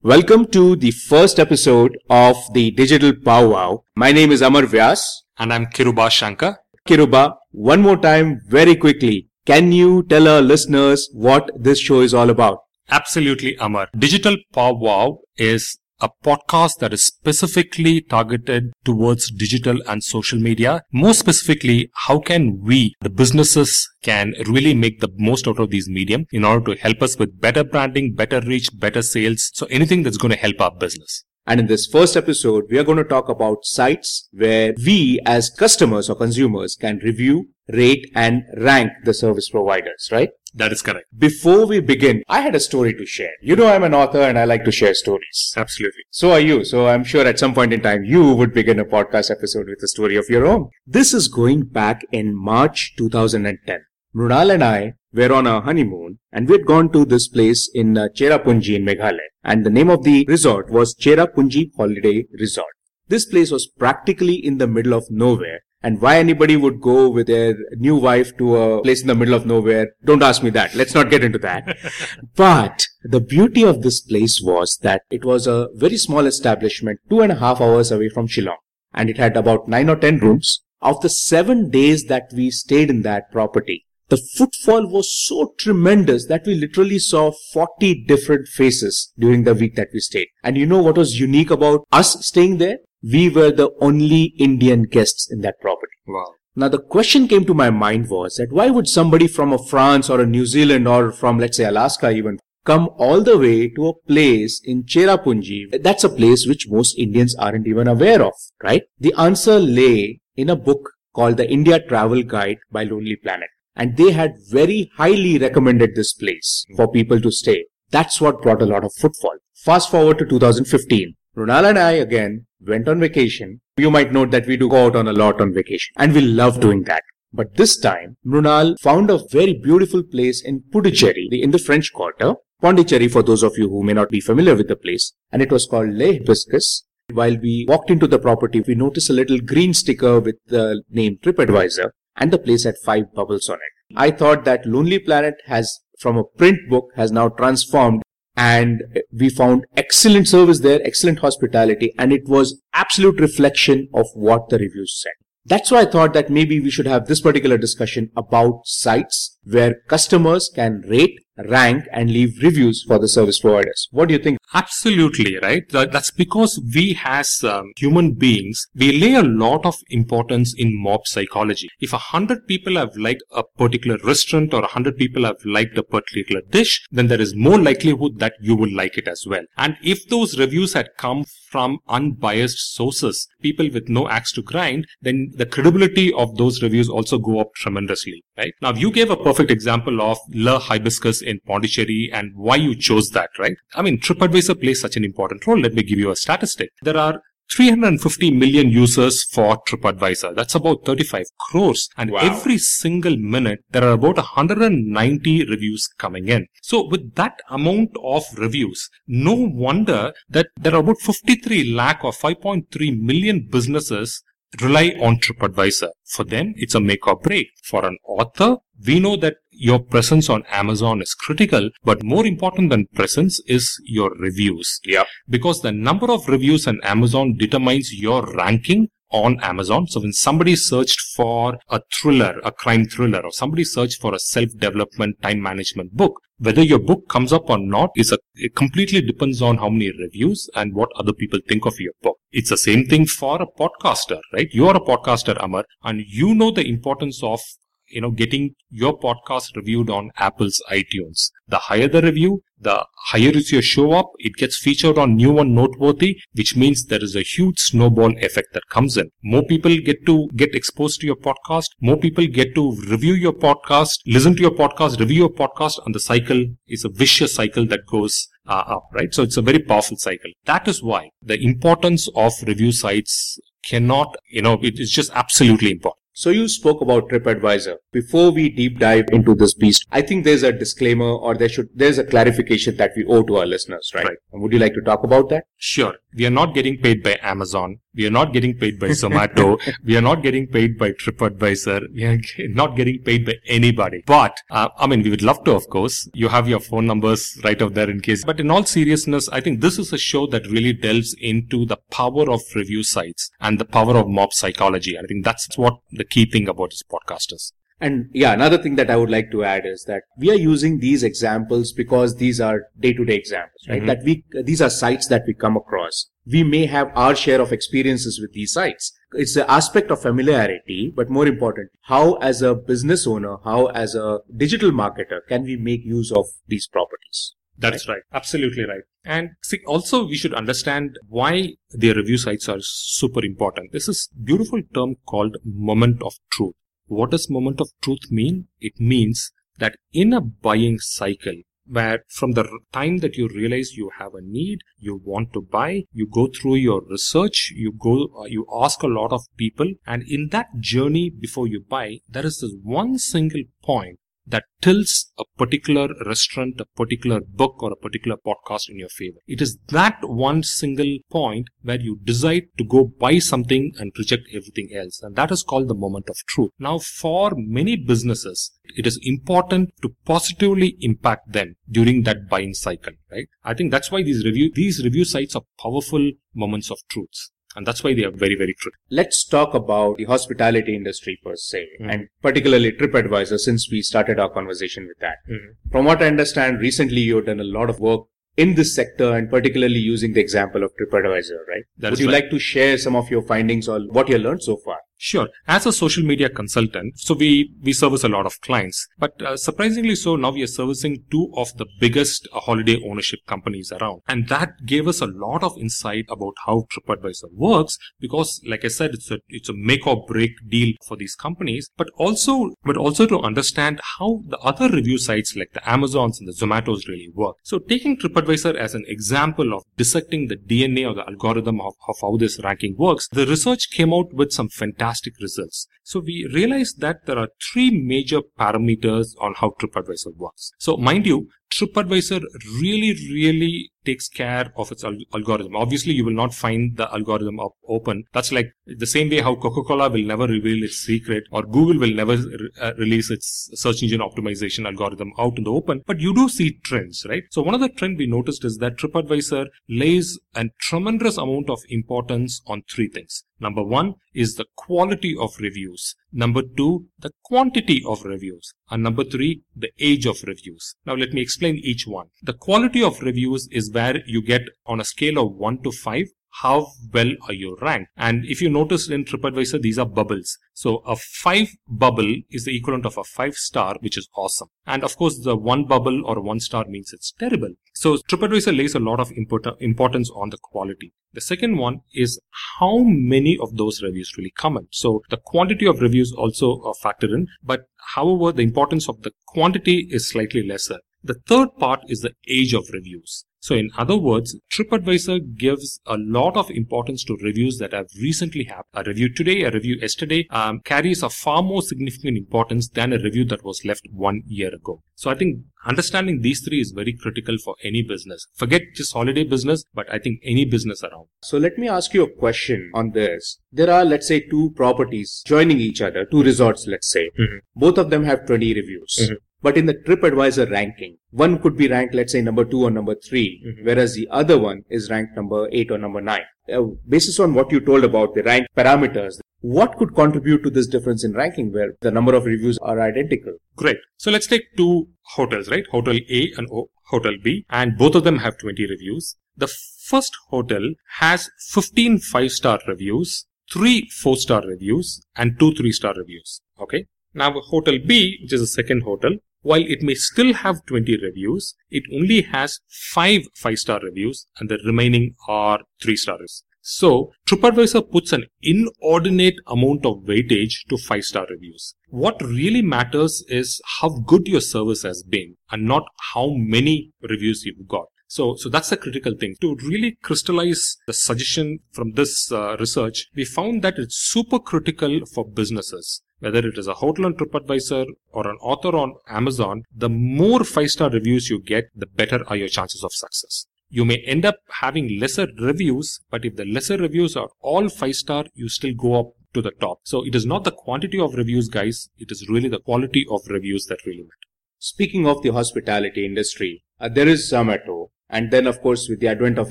Welcome 0.00 0.46
to 0.46 0.76
the 0.76 0.92
first 0.92 1.38
episode 1.38 1.98
of 2.08 2.36
the 2.54 2.70
Digital 2.70 3.12
Powwow. 3.12 3.82
My 3.96 4.12
name 4.12 4.32
is 4.32 4.40
Amar 4.40 4.62
Vyas. 4.62 5.24
And 5.38 5.52
I'm 5.52 5.66
Kiruba 5.66 6.10
Shankar. 6.10 6.60
Kiruba, 6.86 7.34
one 7.56 7.80
more 7.80 7.96
time, 7.96 8.40
very 8.46 8.76
quickly. 8.76 9.28
Can 9.46 9.72
you 9.72 10.02
tell 10.02 10.28
our 10.28 10.42
listeners 10.42 11.08
what 11.14 11.50
this 11.58 11.80
show 11.80 12.00
is 12.00 12.12
all 12.12 12.28
about? 12.28 12.58
Absolutely, 12.90 13.56
Amar. 13.56 13.88
Digital 13.98 14.36
Powwow 14.52 15.16
is 15.38 15.78
a 16.00 16.10
podcast 16.22 16.78
that 16.80 16.92
is 16.92 17.02
specifically 17.02 18.02
targeted 18.02 18.64
towards 18.84 19.30
digital 19.30 19.78
and 19.88 20.04
social 20.04 20.38
media. 20.38 20.82
More 20.92 21.14
specifically, 21.14 21.88
how 21.94 22.18
can 22.18 22.60
we, 22.62 22.94
the 23.00 23.08
businesses, 23.08 23.88
can 24.02 24.34
really 24.46 24.74
make 24.74 25.00
the 25.00 25.08
most 25.16 25.48
out 25.48 25.58
of 25.58 25.70
these 25.70 25.88
medium 25.88 26.26
in 26.32 26.44
order 26.44 26.74
to 26.74 26.80
help 26.82 27.00
us 27.00 27.18
with 27.18 27.40
better 27.40 27.64
branding, 27.64 28.12
better 28.12 28.40
reach, 28.40 28.68
better 28.78 29.00
sales. 29.00 29.50
So 29.54 29.66
anything 29.70 30.02
that's 30.02 30.18
going 30.18 30.32
to 30.32 30.38
help 30.38 30.60
our 30.60 30.76
business. 30.76 31.24
And 31.46 31.60
in 31.60 31.66
this 31.66 31.86
first 31.86 32.16
episode, 32.16 32.64
we 32.70 32.78
are 32.78 32.84
going 32.84 32.98
to 32.98 33.04
talk 33.04 33.28
about 33.28 33.64
sites 33.64 34.28
where 34.32 34.74
we 34.84 35.20
as 35.24 35.48
customers 35.48 36.10
or 36.10 36.16
consumers 36.16 36.74
can 36.74 36.98
review, 36.98 37.50
rate 37.68 38.10
and 38.14 38.42
rank 38.56 38.90
the 39.04 39.14
service 39.14 39.48
providers, 39.48 40.08
right? 40.10 40.30
That 40.54 40.72
is 40.72 40.82
correct. 40.82 41.06
Before 41.16 41.66
we 41.66 41.80
begin, 41.80 42.22
I 42.28 42.40
had 42.40 42.54
a 42.54 42.60
story 42.60 42.94
to 42.94 43.04
share. 43.04 43.32
You 43.42 43.56
know, 43.56 43.68
I'm 43.68 43.84
an 43.84 43.94
author 43.94 44.22
and 44.22 44.38
I 44.38 44.44
like 44.44 44.64
to 44.64 44.72
share 44.72 44.94
stories. 44.94 45.52
Absolutely. 45.56 46.02
So 46.10 46.32
are 46.32 46.40
you. 46.40 46.64
So 46.64 46.88
I'm 46.88 47.04
sure 47.04 47.26
at 47.26 47.38
some 47.38 47.54
point 47.54 47.74
in 47.74 47.82
time, 47.82 48.04
you 48.04 48.32
would 48.32 48.54
begin 48.54 48.80
a 48.80 48.84
podcast 48.84 49.30
episode 49.30 49.66
with 49.68 49.82
a 49.82 49.88
story 49.88 50.16
of 50.16 50.30
your 50.30 50.46
own. 50.46 50.70
This 50.86 51.12
is 51.12 51.28
going 51.28 51.64
back 51.66 52.06
in 52.10 52.34
March 52.34 52.94
2010. 52.96 53.84
Mrunal 54.16 54.54
and 54.54 54.64
I 54.64 54.94
were 55.16 55.32
on 55.32 55.46
our 55.46 55.62
honeymoon 55.62 56.18
and 56.32 56.48
we 56.48 56.56
had 56.56 56.66
gone 56.66 56.92
to 56.92 57.04
this 57.04 57.28
place 57.28 57.70
in 57.74 57.96
uh, 57.96 58.08
Cherrapunji 58.14 58.76
in 58.76 58.84
Meghalaya. 58.84 59.30
And 59.42 59.64
the 59.64 59.70
name 59.70 59.90
of 59.90 60.04
the 60.04 60.24
resort 60.28 60.70
was 60.70 60.94
Cherrapunji 60.94 61.70
Holiday 61.76 62.26
Resort. 62.38 62.74
This 63.08 63.24
place 63.24 63.50
was 63.50 63.66
practically 63.66 64.34
in 64.34 64.58
the 64.58 64.66
middle 64.66 64.92
of 64.92 65.04
nowhere. 65.10 65.60
And 65.82 66.00
why 66.00 66.18
anybody 66.18 66.56
would 66.56 66.80
go 66.80 67.08
with 67.08 67.28
their 67.28 67.54
new 67.76 67.94
wife 67.94 68.36
to 68.38 68.56
a 68.56 68.82
place 68.82 69.02
in 69.02 69.06
the 69.06 69.14
middle 69.14 69.34
of 69.34 69.46
nowhere, 69.46 69.92
don't 70.04 70.22
ask 70.22 70.42
me 70.42 70.50
that. 70.50 70.74
Let's 70.74 70.94
not 70.94 71.10
get 71.10 71.22
into 71.22 71.38
that. 71.38 71.76
but 72.36 72.86
the 73.04 73.20
beauty 73.20 73.62
of 73.62 73.82
this 73.82 74.00
place 74.00 74.40
was 74.42 74.78
that 74.82 75.02
it 75.10 75.24
was 75.24 75.46
a 75.46 75.68
very 75.74 75.96
small 75.96 76.26
establishment, 76.26 76.98
two 77.08 77.20
and 77.20 77.30
a 77.30 77.36
half 77.36 77.60
hours 77.60 77.92
away 77.92 78.08
from 78.08 78.26
Shillong. 78.26 78.56
And 78.92 79.08
it 79.08 79.18
had 79.18 79.36
about 79.36 79.68
nine 79.68 79.88
or 79.88 79.96
ten 79.96 80.18
rooms. 80.18 80.62
Of 80.82 81.00
the 81.00 81.08
seven 81.08 81.70
days 81.70 82.04
that 82.06 82.30
we 82.34 82.50
stayed 82.50 82.90
in 82.90 83.02
that 83.02 83.30
property, 83.30 83.86
the 84.08 84.16
footfall 84.16 84.86
was 84.86 85.12
so 85.12 85.54
tremendous 85.58 86.26
that 86.26 86.46
we 86.46 86.54
literally 86.54 86.98
saw 86.98 87.32
40 87.52 88.04
different 88.06 88.46
faces 88.46 89.12
during 89.18 89.42
the 89.42 89.54
week 89.54 89.74
that 89.74 89.88
we 89.92 89.98
stayed. 89.98 90.28
And 90.44 90.56
you 90.56 90.64
know 90.64 90.80
what 90.80 90.96
was 90.96 91.18
unique 91.18 91.50
about 91.50 91.84
us 91.90 92.24
staying 92.24 92.58
there? 92.58 92.78
We 93.02 93.28
were 93.28 93.50
the 93.50 93.70
only 93.80 94.34
Indian 94.38 94.84
guests 94.84 95.30
in 95.30 95.40
that 95.40 95.60
property. 95.60 95.92
Wow. 96.06 96.34
Now 96.54 96.68
the 96.68 96.78
question 96.78 97.26
came 97.26 97.44
to 97.46 97.54
my 97.54 97.70
mind 97.70 98.08
was 98.08 98.36
that 98.36 98.52
why 98.52 98.70
would 98.70 98.88
somebody 98.88 99.26
from 99.26 99.52
a 99.52 99.58
France 99.58 100.08
or 100.08 100.20
a 100.20 100.26
New 100.26 100.46
Zealand 100.46 100.86
or 100.86 101.10
from 101.10 101.38
let's 101.38 101.56
say 101.56 101.64
Alaska 101.64 102.10
even 102.10 102.38
come 102.64 102.88
all 102.96 103.20
the 103.20 103.36
way 103.36 103.68
to 103.70 103.88
a 103.88 103.94
place 104.06 104.60
in 104.64 104.84
Cherrapunji? 104.84 105.82
That's 105.82 106.04
a 106.04 106.08
place 106.08 106.46
which 106.46 106.68
most 106.70 106.96
Indians 106.96 107.34
aren't 107.34 107.66
even 107.66 107.88
aware 107.88 108.22
of, 108.22 108.34
right? 108.62 108.84
The 109.00 109.14
answer 109.18 109.58
lay 109.58 110.20
in 110.36 110.48
a 110.48 110.56
book 110.56 110.92
called 111.12 111.38
the 111.38 111.50
India 111.50 111.80
Travel 111.80 112.22
Guide 112.22 112.58
by 112.70 112.84
Lonely 112.84 113.16
Planet 113.16 113.48
and 113.76 113.96
they 113.96 114.10
had 114.10 114.34
very 114.48 114.90
highly 114.96 115.38
recommended 115.38 115.94
this 115.94 116.12
place 116.14 116.64
for 116.76 116.90
people 116.90 117.20
to 117.20 117.30
stay. 117.30 117.66
That's 117.90 118.20
what 118.20 118.42
brought 118.42 118.62
a 118.62 118.66
lot 118.66 118.84
of 118.84 118.92
footfall. 118.94 119.36
Fast 119.54 119.90
forward 119.90 120.18
to 120.18 120.26
2015. 120.26 121.14
Mrunal 121.36 121.68
and 121.68 121.78
I 121.78 121.92
again 121.92 122.46
went 122.60 122.88
on 122.88 122.98
vacation. 122.98 123.60
You 123.76 123.90
might 123.90 124.12
note 124.12 124.30
that 124.30 124.46
we 124.46 124.56
do 124.56 124.68
go 124.68 124.86
out 124.86 124.96
on 124.96 125.06
a 125.06 125.12
lot 125.12 125.40
on 125.40 125.52
vacation 125.52 125.92
and 125.98 126.14
we 126.14 126.22
love 126.22 126.60
doing 126.60 126.84
that. 126.84 127.02
But 127.32 127.56
this 127.56 127.76
time, 127.76 128.16
Mrunal 128.26 128.76
found 128.80 129.10
a 129.10 129.20
very 129.30 129.52
beautiful 129.52 130.02
place 130.02 130.42
in 130.42 130.62
Puducherry 130.72 131.28
in 131.30 131.50
the 131.50 131.58
French 131.58 131.92
Quarter. 131.92 132.36
Pondicherry 132.62 133.08
for 133.08 133.22
those 133.22 133.42
of 133.42 133.58
you 133.58 133.68
who 133.68 133.82
may 133.82 133.92
not 133.92 134.08
be 134.08 134.20
familiar 134.20 134.54
with 134.54 134.68
the 134.68 134.76
place. 134.76 135.12
And 135.30 135.42
it 135.42 135.52
was 135.52 135.66
called 135.66 135.90
Le 135.90 136.14
Hibiscus. 136.14 136.84
While 137.12 137.36
we 137.36 137.66
walked 137.68 137.90
into 137.90 138.06
the 138.06 138.18
property, 138.18 138.62
we 138.62 138.74
noticed 138.74 139.10
a 139.10 139.12
little 139.12 139.38
green 139.38 139.74
sticker 139.74 140.18
with 140.18 140.36
the 140.46 140.82
name 140.88 141.18
TripAdvisor 141.22 141.90
and 142.16 142.32
the 142.32 142.38
place 142.38 142.64
had 142.64 142.76
five 142.84 143.14
bubbles 143.14 143.48
on 143.48 143.56
it. 143.56 143.96
I 143.96 144.10
thought 144.10 144.44
that 144.44 144.66
Lonely 144.66 144.98
Planet 144.98 145.34
has, 145.46 145.80
from 145.98 146.16
a 146.16 146.24
print 146.24 146.58
book, 146.68 146.90
has 146.96 147.12
now 147.12 147.28
transformed 147.28 148.02
and 148.36 148.82
we 149.12 149.30
found 149.30 149.64
excellent 149.76 150.28
service 150.28 150.60
there, 150.60 150.80
excellent 150.84 151.20
hospitality, 151.20 151.94
and 151.98 152.12
it 152.12 152.28
was 152.28 152.60
absolute 152.74 153.18
reflection 153.18 153.88
of 153.94 154.06
what 154.14 154.48
the 154.50 154.58
reviews 154.58 155.00
said. 155.00 155.12
That's 155.46 155.70
why 155.70 155.82
I 155.82 155.86
thought 155.86 156.12
that 156.12 156.28
maybe 156.28 156.60
we 156.60 156.70
should 156.70 156.86
have 156.86 157.06
this 157.06 157.20
particular 157.20 157.56
discussion 157.56 158.10
about 158.16 158.62
sites 158.64 159.35
where 159.46 159.76
customers 159.88 160.50
can 160.54 160.82
rate, 160.88 161.18
rank, 161.48 161.84
and 161.92 162.10
leave 162.10 162.42
reviews 162.42 162.82
for 162.86 162.98
the 162.98 163.08
service 163.08 163.38
providers. 163.38 163.88
What 163.90 164.08
do 164.08 164.14
you 164.14 164.20
think? 164.20 164.38
Absolutely, 164.54 165.38
right? 165.38 165.62
That's 165.68 166.10
because 166.10 166.58
we 166.74 166.98
as 167.04 167.44
um, 167.44 167.72
human 167.76 168.12
beings, 168.12 168.66
we 168.74 168.98
lay 168.98 169.14
a 169.14 169.22
lot 169.22 169.66
of 169.66 169.76
importance 169.88 170.54
in 170.56 170.80
mob 170.82 171.06
psychology. 171.06 171.68
If 171.78 171.92
a 171.92 171.98
hundred 171.98 172.46
people 172.46 172.76
have 172.76 172.96
liked 172.96 173.22
a 173.32 173.42
particular 173.42 173.98
restaurant 174.02 174.54
or 174.54 174.62
a 174.62 174.68
hundred 174.68 174.96
people 174.96 175.24
have 175.24 175.44
liked 175.44 175.76
a 175.76 175.82
particular 175.82 176.40
dish, 176.48 176.86
then 176.90 177.08
there 177.08 177.20
is 177.20 177.36
more 177.36 177.58
likelihood 177.58 178.18
that 178.18 178.34
you 178.40 178.56
will 178.56 178.74
like 178.74 178.96
it 178.96 179.08
as 179.08 179.24
well. 179.26 179.44
And 179.58 179.76
if 179.82 180.08
those 180.08 180.38
reviews 180.38 180.72
had 180.72 180.88
come 180.96 181.24
from 181.50 181.78
unbiased 181.88 182.74
sources, 182.74 183.28
people 183.40 183.68
with 183.72 183.88
no 183.88 184.08
axe 184.08 184.32
to 184.32 184.42
grind, 184.42 184.86
then 185.00 185.32
the 185.36 185.46
credibility 185.46 186.12
of 186.14 186.36
those 186.36 186.62
reviews 186.62 186.88
also 186.88 187.18
go 187.18 187.40
up 187.40 187.52
tremendously, 187.56 188.24
right? 188.38 188.54
Now, 188.62 188.72
you 188.72 188.90
gave 188.90 189.10
a 189.10 189.16
perfect 189.16 189.35
example 189.44 190.00
of 190.00 190.18
Le 190.30 190.58
Hibiscus 190.58 191.22
in 191.22 191.40
Pondicherry 191.46 192.10
and 192.12 192.32
why 192.34 192.56
you 192.56 192.74
chose 192.74 193.10
that, 193.10 193.30
right? 193.38 193.56
I 193.74 193.82
mean, 193.82 193.98
TripAdvisor 193.98 194.60
plays 194.60 194.80
such 194.80 194.96
an 194.96 195.04
important 195.04 195.46
role. 195.46 195.58
Let 195.58 195.74
me 195.74 195.82
give 195.82 195.98
you 195.98 196.10
a 196.10 196.16
statistic. 196.16 196.70
There 196.82 196.96
are 196.96 197.20
350 197.50 198.32
million 198.32 198.70
users 198.70 199.22
for 199.24 199.62
TripAdvisor. 199.68 200.34
That's 200.34 200.54
about 200.54 200.84
35 200.84 201.26
crores. 201.38 201.88
And 201.96 202.10
wow. 202.10 202.20
every 202.22 202.58
single 202.58 203.16
minute, 203.16 203.60
there 203.70 203.84
are 203.84 203.92
about 203.92 204.16
190 204.16 205.44
reviews 205.44 205.88
coming 205.98 206.28
in. 206.28 206.46
So 206.62 206.86
with 206.86 207.14
that 207.14 207.38
amount 207.48 207.90
of 208.02 208.24
reviews, 208.36 208.90
no 209.06 209.34
wonder 209.34 210.12
that 210.28 210.48
there 210.56 210.74
are 210.74 210.80
about 210.80 210.98
53 211.00 211.72
lakh 211.72 212.04
or 212.04 212.12
5.3 212.12 213.00
million 213.00 213.46
businesses 213.50 214.22
rely 214.60 214.94
on 215.00 215.18
TripAdvisor. 215.18 215.90
For 216.04 216.24
them, 216.24 216.54
it's 216.56 216.74
a 216.74 216.80
make 216.80 217.06
or 217.06 217.16
break. 217.16 217.48
For 217.64 217.84
an 217.84 217.98
author, 218.06 218.56
we 218.86 219.00
know 219.00 219.16
that 219.16 219.36
your 219.50 219.80
presence 219.80 220.28
on 220.28 220.44
Amazon 220.50 221.00
is 221.00 221.14
critical, 221.14 221.70
but 221.82 222.02
more 222.02 222.26
important 222.26 222.70
than 222.70 222.86
presence 222.94 223.40
is 223.46 223.80
your 223.84 224.10
reviews. 224.18 224.80
Yeah. 224.84 225.04
Because 225.28 225.62
the 225.62 225.72
number 225.72 226.10
of 226.10 226.28
reviews 226.28 226.66
on 226.66 226.80
Amazon 226.82 227.36
determines 227.36 227.92
your 227.94 228.22
ranking 228.34 228.88
on 229.10 229.40
Amazon. 229.40 229.86
So 229.86 230.00
when 230.00 230.12
somebody 230.12 230.56
searched 230.56 231.00
for 231.14 231.58
a 231.68 231.80
thriller, 232.00 232.40
a 232.44 232.52
crime 232.52 232.86
thriller, 232.86 233.20
or 233.20 233.32
somebody 233.32 233.64
searched 233.64 234.00
for 234.00 234.14
a 234.14 234.18
self-development 234.18 235.22
time 235.22 235.40
management 235.40 235.94
book, 235.94 236.20
whether 236.38 236.62
your 236.62 236.78
book 236.78 237.08
comes 237.08 237.32
up 237.32 237.48
or 237.48 237.58
not 237.58 237.90
is 237.96 238.12
a, 238.12 238.18
it 238.34 238.54
completely 238.54 239.00
depends 239.00 239.40
on 239.40 239.56
how 239.56 239.70
many 239.70 239.90
reviews 239.98 240.50
and 240.54 240.74
what 240.74 240.90
other 240.94 241.12
people 241.12 241.40
think 241.48 241.64
of 241.64 241.80
your 241.80 241.92
book. 242.02 242.18
It's 242.30 242.50
the 242.50 242.58
same 242.58 242.86
thing 242.86 243.06
for 243.06 243.40
a 243.40 243.46
podcaster, 243.46 244.20
right? 244.34 244.48
You 244.52 244.68
are 244.68 244.76
a 244.76 244.80
podcaster, 244.80 245.36
Amar, 245.42 245.64
and 245.82 246.02
you 246.06 246.34
know 246.34 246.50
the 246.50 246.68
importance 246.68 247.22
of 247.22 247.40
you 247.88 248.00
know, 248.00 248.10
getting 248.10 248.54
your 248.68 248.98
podcast 248.98 249.54
reviewed 249.56 249.90
on 249.90 250.10
Apple's 250.16 250.62
iTunes. 250.70 251.30
The 251.48 251.58
higher 251.58 251.88
the 251.88 252.02
review, 252.02 252.42
the 252.58 252.86
higher 253.08 253.30
is 253.30 253.52
your 253.52 253.62
show 253.62 253.92
up. 253.92 254.10
It 254.18 254.34
gets 254.34 254.58
featured 254.58 254.98
on 254.98 255.16
new 255.16 255.38
and 255.38 255.54
noteworthy, 255.54 256.18
which 256.34 256.56
means 256.56 256.84
there 256.84 257.02
is 257.02 257.14
a 257.14 257.22
huge 257.22 257.58
snowball 257.58 258.16
effect 258.18 258.48
that 258.54 258.68
comes 258.68 258.96
in. 258.96 259.10
More 259.22 259.44
people 259.44 259.76
get 259.78 260.06
to 260.06 260.28
get 260.34 260.54
exposed 260.54 261.00
to 261.00 261.06
your 261.06 261.16
podcast. 261.16 261.66
More 261.80 261.96
people 261.96 262.26
get 262.26 262.54
to 262.54 262.72
review 262.88 263.14
your 263.14 263.32
podcast, 263.32 263.98
listen 264.06 264.34
to 264.36 264.42
your 264.42 264.52
podcast, 264.52 264.98
review 264.98 265.18
your 265.18 265.32
podcast, 265.32 265.84
and 265.84 265.94
the 265.94 266.00
cycle 266.00 266.46
is 266.66 266.84
a 266.84 266.88
vicious 266.88 267.34
cycle 267.34 267.66
that 267.66 267.86
goes 267.86 268.28
uh, 268.46 268.64
up, 268.66 268.84
right? 268.92 269.12
So 269.12 269.22
it's 269.22 269.36
a 269.36 269.42
very 269.42 269.58
powerful 269.58 269.96
cycle. 269.96 270.30
That 270.46 270.66
is 270.66 270.82
why 270.82 271.10
the 271.22 271.40
importance 271.42 272.08
of 272.14 272.32
review 272.46 272.72
sites 272.72 273.38
cannot, 273.64 274.16
you 274.30 274.42
know, 274.42 274.58
it 274.62 274.78
is 274.78 274.90
just 274.90 275.10
absolutely 275.14 275.72
important. 275.72 276.00
So 276.18 276.30
you 276.30 276.48
spoke 276.48 276.80
about 276.80 277.10
TripAdvisor. 277.10 277.74
Before 277.92 278.30
we 278.30 278.48
deep 278.48 278.78
dive 278.78 279.04
into 279.12 279.34
this 279.34 279.52
beast, 279.52 279.86
I 279.92 280.00
think 280.00 280.24
there's 280.24 280.42
a 280.42 280.50
disclaimer 280.50 281.04
or 281.04 281.34
there 281.34 281.50
should 281.50 281.68
there's 281.74 281.98
a 281.98 282.04
clarification 282.04 282.78
that 282.78 282.92
we 282.96 283.04
owe 283.04 283.22
to 283.24 283.36
our 283.36 283.44
listeners, 283.44 283.92
right? 283.94 284.06
Right. 284.06 284.16
Would 284.32 284.54
you 284.54 284.58
like 284.58 284.72
to 284.72 284.80
talk 284.80 285.04
about 285.04 285.28
that? 285.28 285.44
Sure. 285.58 285.92
We 286.16 286.26
are 286.26 286.30
not 286.30 286.54
getting 286.54 286.78
paid 286.78 287.02
by 287.02 287.18
Amazon. 287.22 287.80
We 287.94 288.06
are 288.06 288.10
not 288.10 288.32
getting 288.32 288.56
paid 288.56 288.78
by 288.78 288.88
Zomato. 288.88 289.60
we 289.84 289.96
are 289.96 290.00
not 290.02 290.22
getting 290.22 290.46
paid 290.46 290.78
by 290.78 290.92
TripAdvisor. 290.92 291.92
We 291.94 292.04
are 292.04 292.48
not 292.48 292.74
getting 292.74 293.02
paid 293.02 293.26
by 293.26 293.34
anybody. 293.46 294.02
But, 294.06 294.40
uh, 294.50 294.68
I 294.78 294.86
mean, 294.86 295.02
we 295.02 295.10
would 295.10 295.22
love 295.22 295.44
to, 295.44 295.52
of 295.52 295.68
course. 295.68 296.08
You 296.14 296.28
have 296.28 296.48
your 296.48 296.60
phone 296.60 296.86
numbers 296.86 297.38
right 297.44 297.60
out 297.60 297.74
there 297.74 297.90
in 297.90 298.00
case. 298.00 298.24
But 298.24 298.40
in 298.40 298.50
all 298.50 298.64
seriousness, 298.64 299.28
I 299.28 299.40
think 299.40 299.60
this 299.60 299.78
is 299.78 299.92
a 299.92 299.98
show 299.98 300.26
that 300.28 300.46
really 300.46 300.72
delves 300.72 301.14
into 301.20 301.66
the 301.66 301.76
power 301.90 302.30
of 302.30 302.40
review 302.54 302.82
sites 302.82 303.30
and 303.40 303.58
the 303.58 303.66
power 303.66 303.96
of 303.96 304.08
mob 304.08 304.32
psychology. 304.32 304.96
And 304.96 305.04
I 305.04 305.08
think 305.08 305.24
that's 305.24 305.56
what 305.58 305.74
the 305.92 306.04
key 306.04 306.24
thing 306.24 306.48
about 306.48 306.70
this 306.70 306.82
podcast 306.82 307.32
is. 307.34 307.52
And 307.80 308.08
yeah, 308.12 308.32
another 308.32 308.56
thing 308.56 308.76
that 308.76 308.90
I 308.90 308.96
would 308.96 309.10
like 309.10 309.30
to 309.32 309.44
add 309.44 309.66
is 309.66 309.84
that 309.84 310.04
we 310.18 310.30
are 310.30 310.34
using 310.36 310.78
these 310.78 311.02
examples 311.02 311.72
because 311.72 312.16
these 312.16 312.40
are 312.40 312.62
day-to-day 312.78 313.14
examples, 313.14 313.66
right? 313.68 313.82
Mhm. 313.82 313.86
That 313.86 314.02
we, 314.02 314.24
these 314.44 314.62
are 314.62 314.70
sites 314.70 315.08
that 315.08 315.24
we 315.26 315.34
come 315.34 315.56
across. 315.58 316.08
We 316.26 316.42
may 316.42 316.66
have 316.66 316.90
our 316.94 317.14
share 317.14 317.40
of 317.40 317.52
experiences 317.52 318.18
with 318.20 318.32
these 318.32 318.52
sites. 318.52 318.92
It's 319.12 319.34
the 319.34 319.48
aspect 319.50 319.90
of 319.90 320.00
familiarity, 320.00 320.92
but 320.94 321.10
more 321.10 321.26
important, 321.26 321.70
how 321.82 322.14
as 322.14 322.40
a 322.40 322.54
business 322.54 323.06
owner, 323.06 323.36
how 323.44 323.66
as 323.66 323.94
a 323.94 324.20
digital 324.34 324.70
marketer 324.70 325.20
can 325.28 325.44
we 325.44 325.56
make 325.56 325.84
use 325.84 326.10
of 326.10 326.26
these 326.48 326.66
properties? 326.66 327.34
That's 327.58 327.88
right. 327.88 328.02
Absolutely 328.12 328.64
right. 328.64 328.82
And 329.04 329.30
see, 329.42 329.60
also 329.66 330.06
we 330.06 330.16
should 330.16 330.34
understand 330.34 330.98
why 331.08 331.54
the 331.70 331.92
review 331.92 332.18
sites 332.18 332.48
are 332.48 332.58
super 332.60 333.24
important. 333.24 333.72
This 333.72 333.88
is 333.88 334.08
beautiful 334.24 334.62
term 334.74 334.96
called 335.06 335.36
moment 335.44 336.02
of 336.02 336.14
truth. 336.32 336.54
What 336.86 337.10
does 337.10 337.28
moment 337.28 337.60
of 337.60 337.70
truth 337.82 338.10
mean? 338.10 338.48
It 338.60 338.78
means 338.78 339.32
that 339.58 339.76
in 339.92 340.12
a 340.12 340.20
buying 340.20 340.78
cycle, 340.78 341.42
where 341.66 342.04
from 342.08 342.32
the 342.32 342.48
time 342.72 342.98
that 342.98 343.16
you 343.16 343.28
realize 343.28 343.76
you 343.76 343.90
have 343.98 344.14
a 344.14 344.22
need, 344.22 344.60
you 344.78 345.00
want 345.02 345.32
to 345.32 345.40
buy, 345.40 345.84
you 345.92 346.06
go 346.06 346.28
through 346.28 346.56
your 346.56 346.82
research, 346.88 347.52
you 347.56 347.72
go, 347.72 348.08
uh, 348.20 348.24
you 348.24 348.46
ask 348.52 348.82
a 348.82 348.88
lot 348.88 349.12
of 349.12 349.22
people, 349.36 349.72
and 349.86 350.04
in 350.04 350.28
that 350.28 350.46
journey 350.60 351.10
before 351.10 351.48
you 351.48 351.60
buy, 351.60 351.98
there 352.08 352.24
is 352.24 352.38
this 352.40 352.54
one 352.62 352.98
single 352.98 353.42
point 353.64 353.98
that 354.26 354.44
tilts 354.60 355.12
a 355.18 355.24
particular 355.36 355.88
restaurant, 356.04 356.60
a 356.60 356.64
particular 356.64 357.20
book, 357.20 357.62
or 357.62 357.72
a 357.72 357.76
particular 357.76 358.16
podcast 358.16 358.68
in 358.68 358.78
your 358.78 358.88
favor. 358.88 359.18
It 359.26 359.40
is 359.40 359.58
that 359.68 359.98
one 360.02 360.42
single 360.42 360.98
point 361.10 361.48
where 361.62 361.80
you 361.80 362.00
decide 362.02 362.44
to 362.58 362.64
go 362.64 362.84
buy 362.84 363.18
something 363.18 363.72
and 363.78 363.92
reject 363.98 364.28
everything 364.32 364.70
else. 364.74 365.00
And 365.02 365.16
that 365.16 365.30
is 365.30 365.42
called 365.42 365.68
the 365.68 365.74
moment 365.74 366.08
of 366.08 366.16
truth. 366.28 366.50
Now, 366.58 366.78
for 366.78 367.32
many 367.36 367.76
businesses, 367.76 368.52
it 368.76 368.86
is 368.86 368.98
important 369.02 369.70
to 369.82 369.94
positively 370.04 370.76
impact 370.80 371.32
them 371.32 371.56
during 371.70 372.02
that 372.02 372.28
buying 372.28 372.54
cycle, 372.54 372.94
right? 373.10 373.28
I 373.44 373.54
think 373.54 373.70
that's 373.70 373.90
why 373.90 374.02
these 374.02 374.24
review, 374.24 374.50
these 374.52 374.82
review 374.82 375.04
sites 375.04 375.36
are 375.36 375.42
powerful 375.62 376.12
moments 376.34 376.70
of 376.70 376.78
truths. 376.88 377.30
And 377.56 377.66
that's 377.66 377.82
why 377.82 377.94
they 377.94 378.04
are 378.04 378.10
very, 378.10 378.34
very 378.34 378.54
critical. 378.54 378.82
Let's 378.90 379.24
talk 379.24 379.54
about 379.54 379.96
the 379.96 380.04
hospitality 380.04 380.74
industry 380.76 381.18
per 381.24 381.34
se, 381.36 381.66
Mhm. 381.80 381.92
and 381.92 382.08
particularly 382.22 382.72
TripAdvisor 382.72 383.38
since 383.38 383.70
we 383.70 383.80
started 383.82 384.18
our 384.20 384.28
conversation 384.30 384.86
with 384.86 384.98
that. 384.98 385.16
Mm-hmm. 385.28 385.70
From 385.72 385.86
what 385.86 386.02
I 386.02 386.06
understand, 386.06 386.60
recently 386.60 387.00
you've 387.00 387.26
done 387.26 387.40
a 387.40 387.44
lot 387.44 387.70
of 387.70 387.80
work 387.80 388.02
in 388.36 388.54
this 388.54 388.74
sector 388.74 389.12
and 389.16 389.30
particularly 389.30 389.78
using 389.78 390.12
the 390.12 390.20
example 390.20 390.62
of 390.62 390.70
TripAdvisor, 390.78 391.38
right? 391.48 391.64
That 391.78 391.92
Would 391.92 392.00
you 392.00 392.06
right. 392.08 392.22
like 392.22 392.30
to 392.30 392.38
share 392.38 392.76
some 392.76 392.94
of 392.94 393.10
your 393.10 393.22
findings 393.22 393.66
or 393.68 393.80
what 393.80 394.10
you 394.10 394.18
learned 394.18 394.42
so 394.42 394.58
far? 394.58 394.76
Sure. 394.98 395.28
As 395.46 395.66
a 395.66 395.72
social 395.72 396.02
media 396.02 396.30
consultant, 396.30 396.98
so 396.98 397.14
we, 397.14 397.52
we 397.62 397.72
service 397.74 398.02
a 398.02 398.08
lot 398.08 398.24
of 398.24 398.40
clients, 398.40 398.88
but 398.98 399.20
uh, 399.20 399.36
surprisingly 399.36 399.94
so, 399.94 400.16
now 400.16 400.30
we 400.30 400.42
are 400.42 400.46
servicing 400.46 401.04
two 401.10 401.30
of 401.36 401.54
the 401.58 401.66
biggest 401.80 402.26
uh, 402.32 402.40
holiday 402.40 402.80
ownership 402.88 403.20
companies 403.26 403.72
around. 403.72 404.00
And 404.08 404.28
that 404.28 404.64
gave 404.64 404.88
us 404.88 405.02
a 405.02 405.06
lot 405.06 405.42
of 405.42 405.58
insight 405.58 406.06
about 406.08 406.32
how 406.46 406.64
TripAdvisor 406.72 407.32
works 407.32 407.78
because, 408.00 408.40
like 408.46 408.64
I 408.64 408.68
said, 408.68 408.94
it's 408.94 409.10
a, 409.10 409.18
it's 409.28 409.50
a 409.50 409.54
make 409.54 409.86
or 409.86 410.04
break 410.06 410.32
deal 410.48 410.74
for 410.88 410.96
these 410.96 411.14
companies, 411.14 411.68
but 411.76 411.88
also, 411.98 412.54
but 412.64 412.78
also 412.78 413.06
to 413.06 413.20
understand 413.20 413.80
how 413.98 414.22
the 414.26 414.38
other 414.38 414.70
review 414.70 414.96
sites 414.96 415.36
like 415.36 415.52
the 415.52 415.68
Amazons 415.68 416.20
and 416.20 416.28
the 416.28 416.32
Zomatos 416.32 416.88
really 416.88 417.10
work. 417.14 417.36
So 417.42 417.58
taking 417.58 417.98
TripAdvisor 417.98 418.56
as 418.56 418.74
an 418.74 418.84
example 418.88 419.52
of 419.52 419.62
dissecting 419.76 420.28
the 420.28 420.36
DNA 420.36 420.88
or 420.88 420.94
the 420.94 421.06
algorithm 421.06 421.60
of, 421.60 421.74
of 421.86 421.96
how 422.00 422.16
this 422.16 422.40
ranking 422.42 422.76
works, 422.78 423.08
the 423.08 423.26
research 423.26 423.70
came 423.70 423.92
out 423.92 424.14
with 424.14 424.32
some 424.32 424.48
fantastic 424.48 424.85
results. 425.20 425.66
So 425.92 426.00
we 426.00 426.28
realized 426.34 426.80
that 426.80 427.06
there 427.06 427.16
are 427.16 427.28
three 427.48 427.70
major 427.70 428.20
parameters 428.36 429.14
on 429.20 429.34
how 429.40 429.54
TripAdvisor 429.60 430.16
works. 430.16 430.50
So 430.58 430.76
mind 430.76 431.06
you, 431.06 431.28
TripAdvisor 431.52 432.22
really, 432.60 432.92
really 433.12 433.70
takes 433.84 434.08
care 434.08 434.52
of 434.56 434.72
its 434.72 434.82
al- 434.82 435.06
algorithm. 435.14 435.54
Obviously, 435.54 435.92
you 435.92 436.04
will 436.04 436.20
not 436.22 436.34
find 436.34 436.76
the 436.76 436.92
algorithm 436.92 437.38
up 437.38 437.52
open. 437.68 438.02
That's 438.12 438.32
like 438.32 438.50
the 438.66 438.86
same 438.86 439.10
way 439.10 439.20
how 439.20 439.36
Coca-Cola 439.36 439.88
will 439.90 440.02
never 440.02 440.26
reveal 440.26 440.64
its 440.64 440.78
secret 440.78 441.22
or 441.30 441.42
Google 441.44 441.78
will 441.78 441.94
never 441.94 442.16
re- 442.16 442.50
uh, 442.60 442.72
release 442.78 443.10
its 443.10 443.50
search 443.54 443.82
engine 443.84 444.00
optimization 444.00 444.66
algorithm 444.66 445.12
out 445.18 445.38
in 445.38 445.44
the 445.44 445.52
open. 445.52 445.82
But 445.86 446.00
you 446.00 446.12
do 446.14 446.28
see 446.28 446.58
trends, 446.64 447.06
right? 447.08 447.22
So 447.30 447.42
one 447.42 447.54
of 447.54 447.60
the 447.60 447.68
trend 447.68 447.98
we 447.98 448.08
noticed 448.08 448.44
is 448.44 448.58
that 448.58 448.76
TripAdvisor 448.76 449.46
lays 449.68 450.18
a 450.34 450.46
tremendous 450.60 451.16
amount 451.16 451.48
of 451.48 451.60
importance 451.68 452.42
on 452.46 452.64
three 452.68 452.88
things. 452.88 453.22
Number 453.38 453.62
one 453.62 453.94
is 454.14 454.34
the 454.34 454.46
quality 454.56 455.14
of 455.16 455.38
reviews. 455.38 455.75
Number 456.12 456.42
two, 456.56 456.86
the 456.98 457.10
quantity 457.22 457.82
of 457.86 458.04
reviews. 458.04 458.54
And 458.70 458.82
number 458.82 459.04
three, 459.04 459.42
the 459.54 459.70
age 459.78 460.06
of 460.06 460.22
reviews. 460.22 460.74
Now 460.84 460.94
let 460.94 461.12
me 461.12 461.20
explain 461.20 461.56
each 461.56 461.86
one. 461.86 462.08
The 462.22 462.32
quality 462.32 462.82
of 462.82 463.00
reviews 463.00 463.48
is 463.50 463.72
where 463.72 464.02
you 464.06 464.22
get 464.22 464.42
on 464.66 464.80
a 464.80 464.84
scale 464.84 465.18
of 465.18 465.32
one 465.32 465.62
to 465.62 465.72
five, 465.72 466.06
how 466.42 466.68
well 466.92 467.12
are 467.28 467.32
you 467.32 467.56
ranked? 467.60 467.90
And 467.96 468.24
if 468.26 468.40
you 468.42 468.50
notice 468.50 468.88
in 468.90 469.04
TripAdvisor, 469.04 469.62
these 469.62 469.78
are 469.78 469.86
bubbles. 469.86 470.38
So 470.52 470.78
a 470.86 470.96
five 470.96 471.48
bubble 471.68 472.14
is 472.30 472.44
the 472.44 472.56
equivalent 472.56 472.86
of 472.86 472.98
a 472.98 473.04
five 473.04 473.34
star, 473.34 473.76
which 473.80 473.96
is 473.96 474.08
awesome. 474.16 474.48
And 474.66 474.84
of 474.84 474.96
course, 474.96 475.18
the 475.18 475.36
one 475.36 475.64
bubble 475.64 476.02
or 476.04 476.20
one 476.20 476.40
star 476.40 476.64
means 476.68 476.92
it's 476.92 477.12
terrible. 477.12 477.54
So 477.74 477.96
TripAdvisor 477.96 478.56
lays 478.56 478.74
a 478.74 478.80
lot 478.80 479.00
of 479.00 479.12
import- 479.12 479.60
importance 479.60 480.10
on 480.14 480.30
the 480.30 480.38
quality. 480.38 480.92
The 481.12 481.20
second 481.22 481.56
one 481.56 481.80
is 481.94 482.20
how 482.58 482.80
many 482.80 483.38
of 483.40 483.56
those 483.56 483.82
reviews 483.82 484.14
really 484.18 484.32
come 484.36 484.58
in. 484.58 484.68
So 484.70 485.02
the 485.08 485.16
quantity 485.16 485.66
of 485.66 485.80
reviews 485.80 486.12
also 486.12 486.60
uh, 486.60 486.68
are 486.68 486.74
factored 486.74 487.14
in, 487.14 487.28
but 487.42 487.62
however, 487.94 488.32
the 488.32 488.42
importance 488.42 488.88
of 488.88 489.02
the 489.02 489.12
quantity 489.26 489.88
is 489.90 490.10
slightly 490.10 490.46
lesser. 490.46 490.80
The 491.02 491.20
third 491.26 491.56
part 491.58 491.80
is 491.88 492.00
the 492.00 492.12
age 492.28 492.52
of 492.52 492.68
reviews. 492.72 493.24
So 493.46 493.54
in 493.54 493.70
other 493.78 493.96
words, 493.96 494.36
TripAdvisor 494.52 495.36
gives 495.36 495.80
a 495.86 495.96
lot 495.96 496.36
of 496.36 496.50
importance 496.50 497.04
to 497.04 497.16
reviews 497.22 497.58
that 497.58 497.72
have 497.72 497.86
recently 498.02 498.42
happened. 498.44 498.74
A 498.74 498.88
review 498.88 499.08
today, 499.08 499.42
a 499.42 499.52
review 499.52 499.76
yesterday, 499.80 500.26
um, 500.30 500.62
carries 500.64 501.02
a 501.04 501.08
far 501.08 501.42
more 501.44 501.62
significant 501.62 502.16
importance 502.18 502.68
than 502.68 502.92
a 502.92 502.98
review 502.98 503.24
that 503.26 503.44
was 503.44 503.64
left 503.64 503.86
one 503.92 504.22
year 504.26 504.52
ago. 504.52 504.82
So 504.96 505.10
I 505.10 505.14
think 505.14 505.44
understanding 505.64 506.22
these 506.22 506.40
three 506.40 506.60
is 506.60 506.72
very 506.72 506.92
critical 506.92 507.38
for 507.38 507.54
any 507.62 507.82
business. 507.82 508.26
Forget 508.34 508.62
just 508.74 508.92
holiday 508.92 509.22
business, 509.22 509.64
but 509.72 509.86
I 509.92 510.00
think 510.00 510.20
any 510.24 510.44
business 510.44 510.82
around. 510.82 511.06
So 511.22 511.38
let 511.38 511.56
me 511.56 511.68
ask 511.68 511.94
you 511.94 512.02
a 512.02 512.10
question 512.10 512.72
on 512.74 512.90
this. 512.90 513.38
There 513.52 513.70
are, 513.70 513.84
let's 513.84 514.08
say, 514.08 514.20
two 514.20 514.52
properties 514.56 515.22
joining 515.24 515.60
each 515.60 515.80
other, 515.80 516.04
two 516.04 516.22
resorts, 516.22 516.66
let's 516.66 516.90
say. 516.90 517.10
Mhm. 517.20 517.38
Both 517.54 517.78
of 517.78 517.90
them 517.90 518.04
have 518.04 518.26
20 518.26 518.54
reviews. 518.54 518.98
Mhm. 519.00 519.16
But 519.42 519.56
in 519.56 519.66
the 519.66 519.74
TripAdvisor 519.74 520.50
ranking, 520.50 520.96
one 521.10 521.38
could 521.38 521.56
be 521.56 521.68
ranked, 521.68 521.94
let's 521.94 522.12
say, 522.12 522.22
number 522.22 522.44
two 522.44 522.62
or 522.64 522.70
number 522.70 522.94
3 522.94 523.42
Mhm. 523.46 523.64
whereas 523.66 523.94
the 523.94 524.08
other 524.10 524.38
one 524.38 524.62
is 524.70 524.90
ranked 524.90 525.14
number 525.16 525.48
eight 525.52 525.70
or 525.70 525.78
number 525.78 526.00
nine. 526.00 526.22
Uh, 526.52 526.62
basis 526.88 527.18
on 527.20 527.34
what 527.34 527.52
you 527.52 527.60
told 527.60 527.84
about 527.84 528.14
the 528.14 528.22
rank 528.22 528.46
parameters, 528.56 529.20
what 529.40 529.76
could 529.76 529.94
contribute 529.94 530.42
to 530.42 530.50
this 530.50 530.66
difference 530.66 531.04
in 531.04 531.12
ranking 531.12 531.52
where 531.52 531.74
the 531.80 531.90
number 531.90 532.14
of 532.14 532.24
reviews 532.24 532.58
are 532.58 532.80
identical? 532.80 533.36
Great. 533.56 533.76
So 533.96 534.10
let's 534.10 534.26
take 534.26 534.44
two 534.56 534.88
hotels, 535.16 535.50
right? 535.50 535.66
Hotel 535.70 535.98
A 536.08 536.32
and 536.36 536.48
o- 536.50 536.70
Hotel 536.86 537.14
B, 537.22 537.44
and 537.50 537.76
both 537.76 537.94
of 537.94 538.04
them 538.04 538.18
have 538.18 538.38
20 538.38 538.66
reviews. 538.66 539.16
The 539.36 539.48
first 539.48 540.12
hotel 540.30 540.70
has 540.98 541.28
15 541.50 541.98
five 541.98 542.30
star 542.32 542.60
reviews, 542.66 543.26
three 543.52 543.88
four 544.02 544.16
star 544.16 544.42
reviews, 544.46 545.04
and 545.16 545.38
two 545.38 545.52
three 545.54 545.72
star 545.72 545.94
reviews. 545.94 546.40
Okay. 546.60 546.86
Now, 547.16 547.32
Hotel 547.32 547.78
B, 547.78 548.18
which 548.20 548.34
is 548.34 548.42
the 548.42 548.46
second 548.46 548.82
hotel, 548.82 549.12
while 549.40 549.62
it 549.62 549.82
may 549.82 549.94
still 549.94 550.34
have 550.34 550.66
20 550.66 550.98
reviews, 551.02 551.54
it 551.70 551.84
only 551.90 552.20
has 552.20 552.60
five 552.68 553.22
five 553.34 553.58
star 553.58 553.80
reviews, 553.80 554.26
and 554.38 554.50
the 554.50 554.58
remaining 554.66 555.14
are 555.26 555.60
three 555.82 555.96
stars. 555.96 556.44
So, 556.60 557.12
TripAdvisor 557.26 557.90
puts 557.90 558.12
an 558.12 558.26
inordinate 558.42 559.36
amount 559.46 559.86
of 559.86 560.02
weightage 560.02 560.66
to 560.68 560.76
five 560.76 561.04
star 561.04 561.26
reviews. 561.30 561.74
What 561.88 562.20
really 562.20 562.60
matters 562.60 563.24
is 563.28 563.62
how 563.80 563.88
good 563.88 564.28
your 564.28 564.42
service 564.42 564.82
has 564.82 565.02
been 565.02 565.36
and 565.50 565.64
not 565.64 565.84
how 566.12 566.34
many 566.36 566.90
reviews 567.00 567.44
you've 567.46 567.66
got. 567.66 567.86
So, 568.08 568.34
so 568.36 568.50
that's 568.50 568.70
the 568.70 568.76
critical 568.76 569.14
thing. 569.18 569.36
To 569.40 569.56
really 569.62 569.96
crystallize 570.02 570.76
the 570.86 570.92
suggestion 570.92 571.60
from 571.72 571.92
this 571.92 572.30
uh, 572.30 572.56
research, 572.58 573.06
we 573.14 573.24
found 573.24 573.62
that 573.62 573.78
it's 573.78 573.96
super 573.96 574.38
critical 574.38 575.00
for 575.06 575.24
businesses 575.24 576.02
whether 576.20 576.38
it 576.38 576.58
is 576.58 576.66
a 576.66 576.74
hotel 576.74 577.06
on 577.06 577.14
TripAdvisor 577.14 577.86
or 578.10 578.28
an 578.28 578.36
author 578.40 578.76
on 578.76 578.94
Amazon, 579.08 579.62
the 579.74 579.88
more 579.88 580.44
five 580.44 580.70
star 580.70 580.90
reviews 580.90 581.28
you 581.28 581.40
get, 581.40 581.64
the 581.74 581.86
better 581.86 582.24
are 582.28 582.36
your 582.36 582.48
chances 582.48 582.82
of 582.82 582.92
success. 582.92 583.46
You 583.68 583.84
may 583.84 583.98
end 584.06 584.24
up 584.24 584.36
having 584.60 584.98
lesser 585.00 585.28
reviews, 585.38 586.00
but 586.10 586.24
if 586.24 586.36
the 586.36 586.44
lesser 586.44 586.76
reviews 586.76 587.16
are 587.16 587.28
all 587.40 587.68
five 587.68 587.96
star, 587.96 588.24
you 588.34 588.48
still 588.48 588.74
go 588.74 589.00
up 589.00 589.06
to 589.34 589.42
the 589.42 589.50
top. 589.50 589.80
So 589.84 590.04
it 590.04 590.14
is 590.14 590.24
not 590.24 590.44
the 590.44 590.52
quantity 590.52 591.00
of 591.00 591.14
reviews, 591.14 591.48
guys. 591.48 591.90
It 591.98 592.10
is 592.10 592.28
really 592.28 592.48
the 592.48 592.60
quality 592.60 593.04
of 593.10 593.28
reviews 593.28 593.66
that 593.66 593.84
really 593.84 594.02
matter. 594.02 594.26
Speaking 594.58 595.06
of 595.06 595.22
the 595.22 595.32
hospitality 595.32 596.06
industry, 596.06 596.64
uh, 596.80 596.88
there 596.88 597.08
is 597.08 597.30
Zomato, 597.30 597.88
and 598.08 598.30
then 598.30 598.46
of 598.46 598.60
course 598.60 598.88
with 598.88 599.00
the 599.00 599.08
advent 599.08 599.38
of 599.38 599.50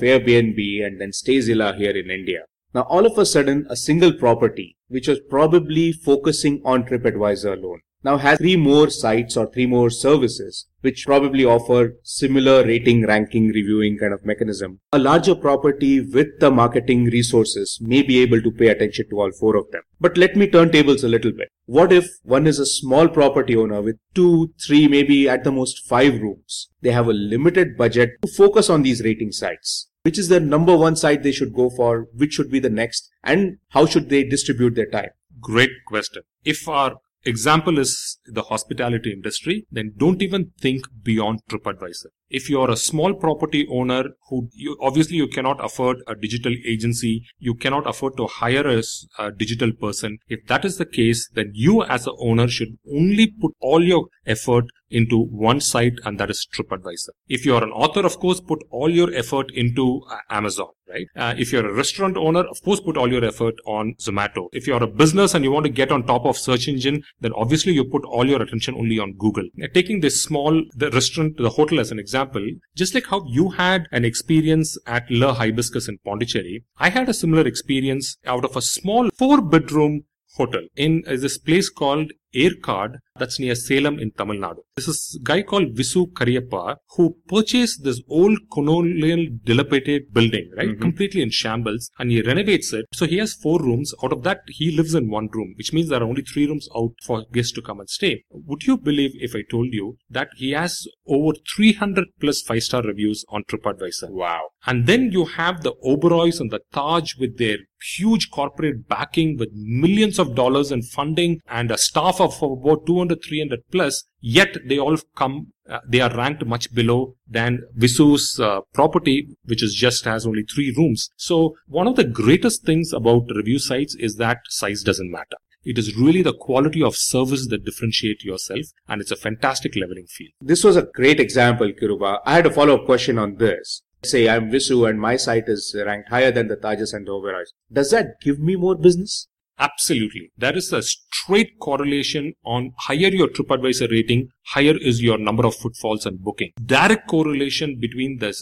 Airbnb 0.00 0.84
and 0.84 1.00
then 1.00 1.10
Stayzilla 1.10 1.76
here 1.76 1.96
in 1.96 2.10
India. 2.10 2.44
Now 2.76 2.82
all 2.90 3.06
of 3.06 3.16
a 3.16 3.24
sudden, 3.24 3.66
a 3.70 3.74
single 3.74 4.12
property, 4.12 4.76
which 4.88 5.08
was 5.08 5.18
probably 5.30 5.92
focusing 5.92 6.60
on 6.62 6.84
TripAdvisor 6.84 7.56
alone, 7.56 7.80
now 8.04 8.18
has 8.18 8.36
three 8.36 8.56
more 8.56 8.90
sites 8.90 9.34
or 9.34 9.50
three 9.50 9.64
more 9.64 9.88
services 9.88 10.66
which 10.82 11.06
probably 11.06 11.44
offer 11.44 11.94
similar 12.02 12.64
rating, 12.66 13.06
ranking, 13.06 13.48
reviewing 13.48 13.96
kind 13.96 14.12
of 14.12 14.26
mechanism. 14.26 14.78
A 14.92 14.98
larger 14.98 15.34
property 15.34 16.00
with 16.00 16.38
the 16.38 16.50
marketing 16.50 17.06
resources 17.06 17.78
may 17.80 18.02
be 18.02 18.20
able 18.20 18.42
to 18.42 18.52
pay 18.52 18.68
attention 18.68 19.08
to 19.08 19.20
all 19.20 19.32
four 19.32 19.56
of 19.56 19.70
them. 19.70 19.80
But 19.98 20.18
let 20.18 20.36
me 20.36 20.46
turn 20.46 20.70
tables 20.70 21.02
a 21.02 21.08
little 21.08 21.32
bit. 21.32 21.48
What 21.64 21.92
if 21.92 22.10
one 22.24 22.46
is 22.46 22.58
a 22.58 22.66
small 22.66 23.08
property 23.08 23.56
owner 23.56 23.80
with 23.80 23.96
two, 24.14 24.52
three, 24.64 24.86
maybe 24.86 25.30
at 25.30 25.44
the 25.44 25.50
most 25.50 25.88
five 25.88 26.20
rooms? 26.20 26.68
They 26.82 26.92
have 26.92 27.08
a 27.08 27.14
limited 27.14 27.78
budget 27.78 28.10
to 28.20 28.28
focus 28.28 28.68
on 28.68 28.82
these 28.82 29.02
rating 29.02 29.32
sites. 29.32 29.88
Which 30.06 30.18
is 30.18 30.28
the 30.28 30.38
number 30.38 30.76
one 30.76 30.94
site 30.94 31.24
they 31.24 31.32
should 31.32 31.52
go 31.52 31.68
for? 31.68 32.06
Which 32.14 32.34
should 32.34 32.48
be 32.48 32.60
the 32.60 32.70
next? 32.70 33.10
And 33.24 33.58
how 33.70 33.86
should 33.86 34.08
they 34.08 34.22
distribute 34.22 34.76
their 34.76 34.88
time? 34.88 35.08
Great 35.40 35.72
question. 35.84 36.22
If 36.44 36.68
our 36.68 36.98
example 37.24 37.80
is 37.80 38.20
the 38.24 38.42
hospitality 38.42 39.12
industry, 39.12 39.66
then 39.68 39.94
don't 39.96 40.22
even 40.22 40.52
think 40.60 40.86
beyond 41.02 41.40
TripAdvisor. 41.50 42.06
If 42.30 42.48
you're 42.48 42.70
a 42.70 42.76
small 42.76 43.14
property 43.14 43.66
owner 43.68 44.04
who 44.28 44.48
you, 44.52 44.76
obviously 44.80 45.16
you 45.16 45.26
cannot 45.26 45.64
afford 45.64 46.04
a 46.06 46.14
digital 46.14 46.54
agency, 46.64 47.26
you 47.40 47.54
cannot 47.56 47.88
afford 47.88 48.16
to 48.18 48.28
hire 48.28 48.68
a, 48.68 48.84
a 49.18 49.32
digital 49.32 49.72
person. 49.72 50.18
If 50.28 50.46
that 50.46 50.64
is 50.64 50.78
the 50.78 50.86
case, 50.86 51.28
then 51.34 51.50
you 51.52 51.82
as 51.82 52.06
a 52.06 52.12
owner 52.20 52.46
should 52.46 52.78
only 52.88 53.26
put 53.40 53.54
all 53.58 53.82
your 53.82 54.06
effort 54.24 54.66
into 54.90 55.18
one 55.18 55.60
site 55.60 55.98
and 56.04 56.18
that 56.18 56.30
is 56.30 56.46
TripAdvisor. 56.52 57.10
If 57.28 57.44
you're 57.44 57.62
an 57.62 57.70
author, 57.70 58.04
of 58.04 58.18
course, 58.18 58.40
put 58.40 58.62
all 58.70 58.90
your 58.90 59.12
effort 59.14 59.50
into 59.52 60.02
uh, 60.10 60.18
Amazon, 60.30 60.68
right? 60.88 61.06
Uh, 61.16 61.34
if 61.36 61.52
you're 61.52 61.66
a 61.66 61.72
restaurant 61.72 62.16
owner, 62.16 62.40
of 62.40 62.62
course, 62.62 62.80
put 62.80 62.96
all 62.96 63.10
your 63.10 63.24
effort 63.24 63.54
on 63.66 63.94
Zomato. 64.00 64.48
If 64.52 64.66
you're 64.66 64.82
a 64.82 64.86
business 64.86 65.34
and 65.34 65.44
you 65.44 65.50
want 65.50 65.66
to 65.66 65.72
get 65.72 65.90
on 65.90 66.06
top 66.06 66.24
of 66.24 66.36
search 66.36 66.68
engine, 66.68 67.02
then 67.20 67.32
obviously 67.34 67.72
you 67.72 67.84
put 67.84 68.04
all 68.04 68.26
your 68.26 68.42
attention 68.42 68.74
only 68.74 68.98
on 68.98 69.14
Google. 69.14 69.48
Now, 69.54 69.66
taking 69.72 70.00
this 70.00 70.22
small, 70.22 70.62
the 70.74 70.90
restaurant, 70.90 71.36
the 71.36 71.50
hotel 71.50 71.80
as 71.80 71.90
an 71.90 71.98
example, 71.98 72.46
just 72.74 72.94
like 72.94 73.06
how 73.06 73.24
you 73.26 73.50
had 73.50 73.86
an 73.92 74.04
experience 74.04 74.78
at 74.86 75.10
Le 75.10 75.34
Hibiscus 75.34 75.88
in 75.88 75.98
Pondicherry, 76.04 76.64
I 76.78 76.90
had 76.90 77.08
a 77.08 77.14
similar 77.14 77.46
experience 77.46 78.16
out 78.26 78.44
of 78.44 78.56
a 78.56 78.62
small 78.62 79.10
four 79.10 79.40
bedroom 79.40 80.04
hotel 80.36 80.62
in 80.76 81.02
uh, 81.06 81.16
this 81.16 81.38
place 81.38 81.68
called 81.68 82.12
Yercaud 82.34 82.98
that's 83.18 83.38
near 83.38 83.54
Salem 83.54 83.98
in 83.98 84.10
Tamil 84.10 84.36
Nadu. 84.36 84.60
This 84.76 84.88
is 84.88 85.18
a 85.20 85.24
guy 85.24 85.42
called 85.42 85.74
Visu 85.74 86.06
Kariyappa 86.08 86.76
who 86.96 87.16
purchased 87.28 87.82
this 87.82 88.00
old 88.08 88.38
colonial 88.52 89.26
dilapidated 89.44 90.12
building, 90.12 90.50
right? 90.56 90.68
Mm-hmm. 90.68 90.82
Completely 90.82 91.22
in 91.22 91.30
shambles 91.30 91.90
and 91.98 92.10
he 92.10 92.20
renovates 92.22 92.72
it. 92.72 92.86
So 92.92 93.06
he 93.06 93.16
has 93.18 93.34
four 93.34 93.60
rooms. 93.60 93.94
Out 94.02 94.12
of 94.12 94.22
that, 94.24 94.40
he 94.48 94.70
lives 94.70 94.94
in 94.94 95.10
one 95.10 95.28
room, 95.32 95.54
which 95.56 95.72
means 95.72 95.88
there 95.88 96.02
are 96.02 96.06
only 96.06 96.22
three 96.22 96.46
rooms 96.46 96.68
out 96.76 96.92
for 97.04 97.24
guests 97.32 97.52
to 97.52 97.62
come 97.62 97.80
and 97.80 97.88
stay. 97.88 98.24
Would 98.30 98.64
you 98.64 98.76
believe 98.76 99.12
if 99.14 99.34
I 99.34 99.42
told 99.50 99.68
you 99.72 99.96
that 100.10 100.28
he 100.36 100.50
has 100.50 100.86
over 101.06 101.32
300 101.54 102.08
plus 102.20 102.42
five 102.42 102.62
star 102.62 102.82
reviews 102.82 103.24
on 103.28 103.44
TripAdvisor? 103.44 104.10
Wow. 104.10 104.48
And 104.66 104.86
then 104.86 105.12
you 105.12 105.24
have 105.24 105.62
the 105.62 105.74
Oberois 105.84 106.40
and 106.40 106.50
the 106.50 106.60
Taj 106.72 107.14
with 107.18 107.38
their 107.38 107.58
huge 107.96 108.30
corporate 108.30 108.88
backing 108.88 109.36
with 109.36 109.50
millions 109.52 110.18
of 110.18 110.34
dollars 110.34 110.72
in 110.72 110.82
funding 110.82 111.40
and 111.48 111.70
a 111.70 111.78
staff 111.78 112.15
of 112.20 112.40
about 112.42 112.86
200, 112.86 113.22
300 113.22 113.60
plus, 113.70 114.04
yet 114.20 114.56
they 114.66 114.78
all 114.78 114.96
come, 115.16 115.52
uh, 115.68 115.80
they 115.88 116.00
are 116.00 116.14
ranked 116.16 116.44
much 116.44 116.74
below 116.74 117.16
than 117.28 117.62
Visu's 117.74 118.38
uh, 118.40 118.60
property, 118.72 119.36
which 119.44 119.62
is 119.62 119.74
just 119.74 120.04
has 120.04 120.26
only 120.26 120.44
three 120.44 120.74
rooms. 120.76 121.10
So 121.16 121.56
one 121.66 121.86
of 121.86 121.96
the 121.96 122.04
greatest 122.04 122.64
things 122.64 122.92
about 122.92 123.30
review 123.34 123.58
sites 123.58 123.94
is 123.94 124.16
that 124.16 124.38
size 124.48 124.82
doesn't 124.82 125.10
matter. 125.10 125.36
It 125.64 125.78
is 125.78 125.96
really 125.96 126.22
the 126.22 126.32
quality 126.32 126.82
of 126.82 126.94
service 126.94 127.48
that 127.48 127.64
differentiate 127.64 128.22
yourself 128.22 128.66
and 128.88 129.00
it's 129.00 129.10
a 129.10 129.16
fantastic 129.16 129.74
leveling 129.74 130.06
field. 130.06 130.30
This 130.40 130.62
was 130.62 130.76
a 130.76 130.88
great 130.94 131.18
example, 131.18 131.72
Kiruba. 131.72 132.20
I 132.24 132.34
had 132.34 132.46
a 132.46 132.52
follow-up 132.52 132.86
question 132.86 133.18
on 133.18 133.36
this 133.36 133.82
say 134.06 134.28
I'm 134.28 134.50
Visu 134.50 134.84
and 134.86 135.00
my 135.00 135.16
site 135.16 135.48
is 135.48 135.74
ranked 135.84 136.08
higher 136.10 136.30
than 136.30 136.48
the 136.48 136.56
Tajas 136.56 136.94
and 136.94 137.06
the 137.06 137.12
Oberois, 137.12 137.52
does 137.72 137.90
that 137.90 138.20
give 138.20 138.38
me 138.38 138.56
more 138.56 138.76
business? 138.76 139.28
Absolutely. 139.58 140.30
There 140.36 140.56
is 140.56 140.72
a 140.72 140.82
straight 140.82 141.58
correlation 141.58 142.34
on 142.44 142.72
higher 142.78 143.08
your 143.08 143.28
TripAdvisor 143.28 143.90
rating, 143.90 144.28
higher 144.46 144.76
is 144.80 145.02
your 145.02 145.18
number 145.18 145.46
of 145.46 145.54
footfalls 145.54 146.06
and 146.06 146.22
booking. 146.22 146.52
Direct 146.64 147.08
correlation 147.08 147.78
between 147.78 148.18
the, 148.18 148.32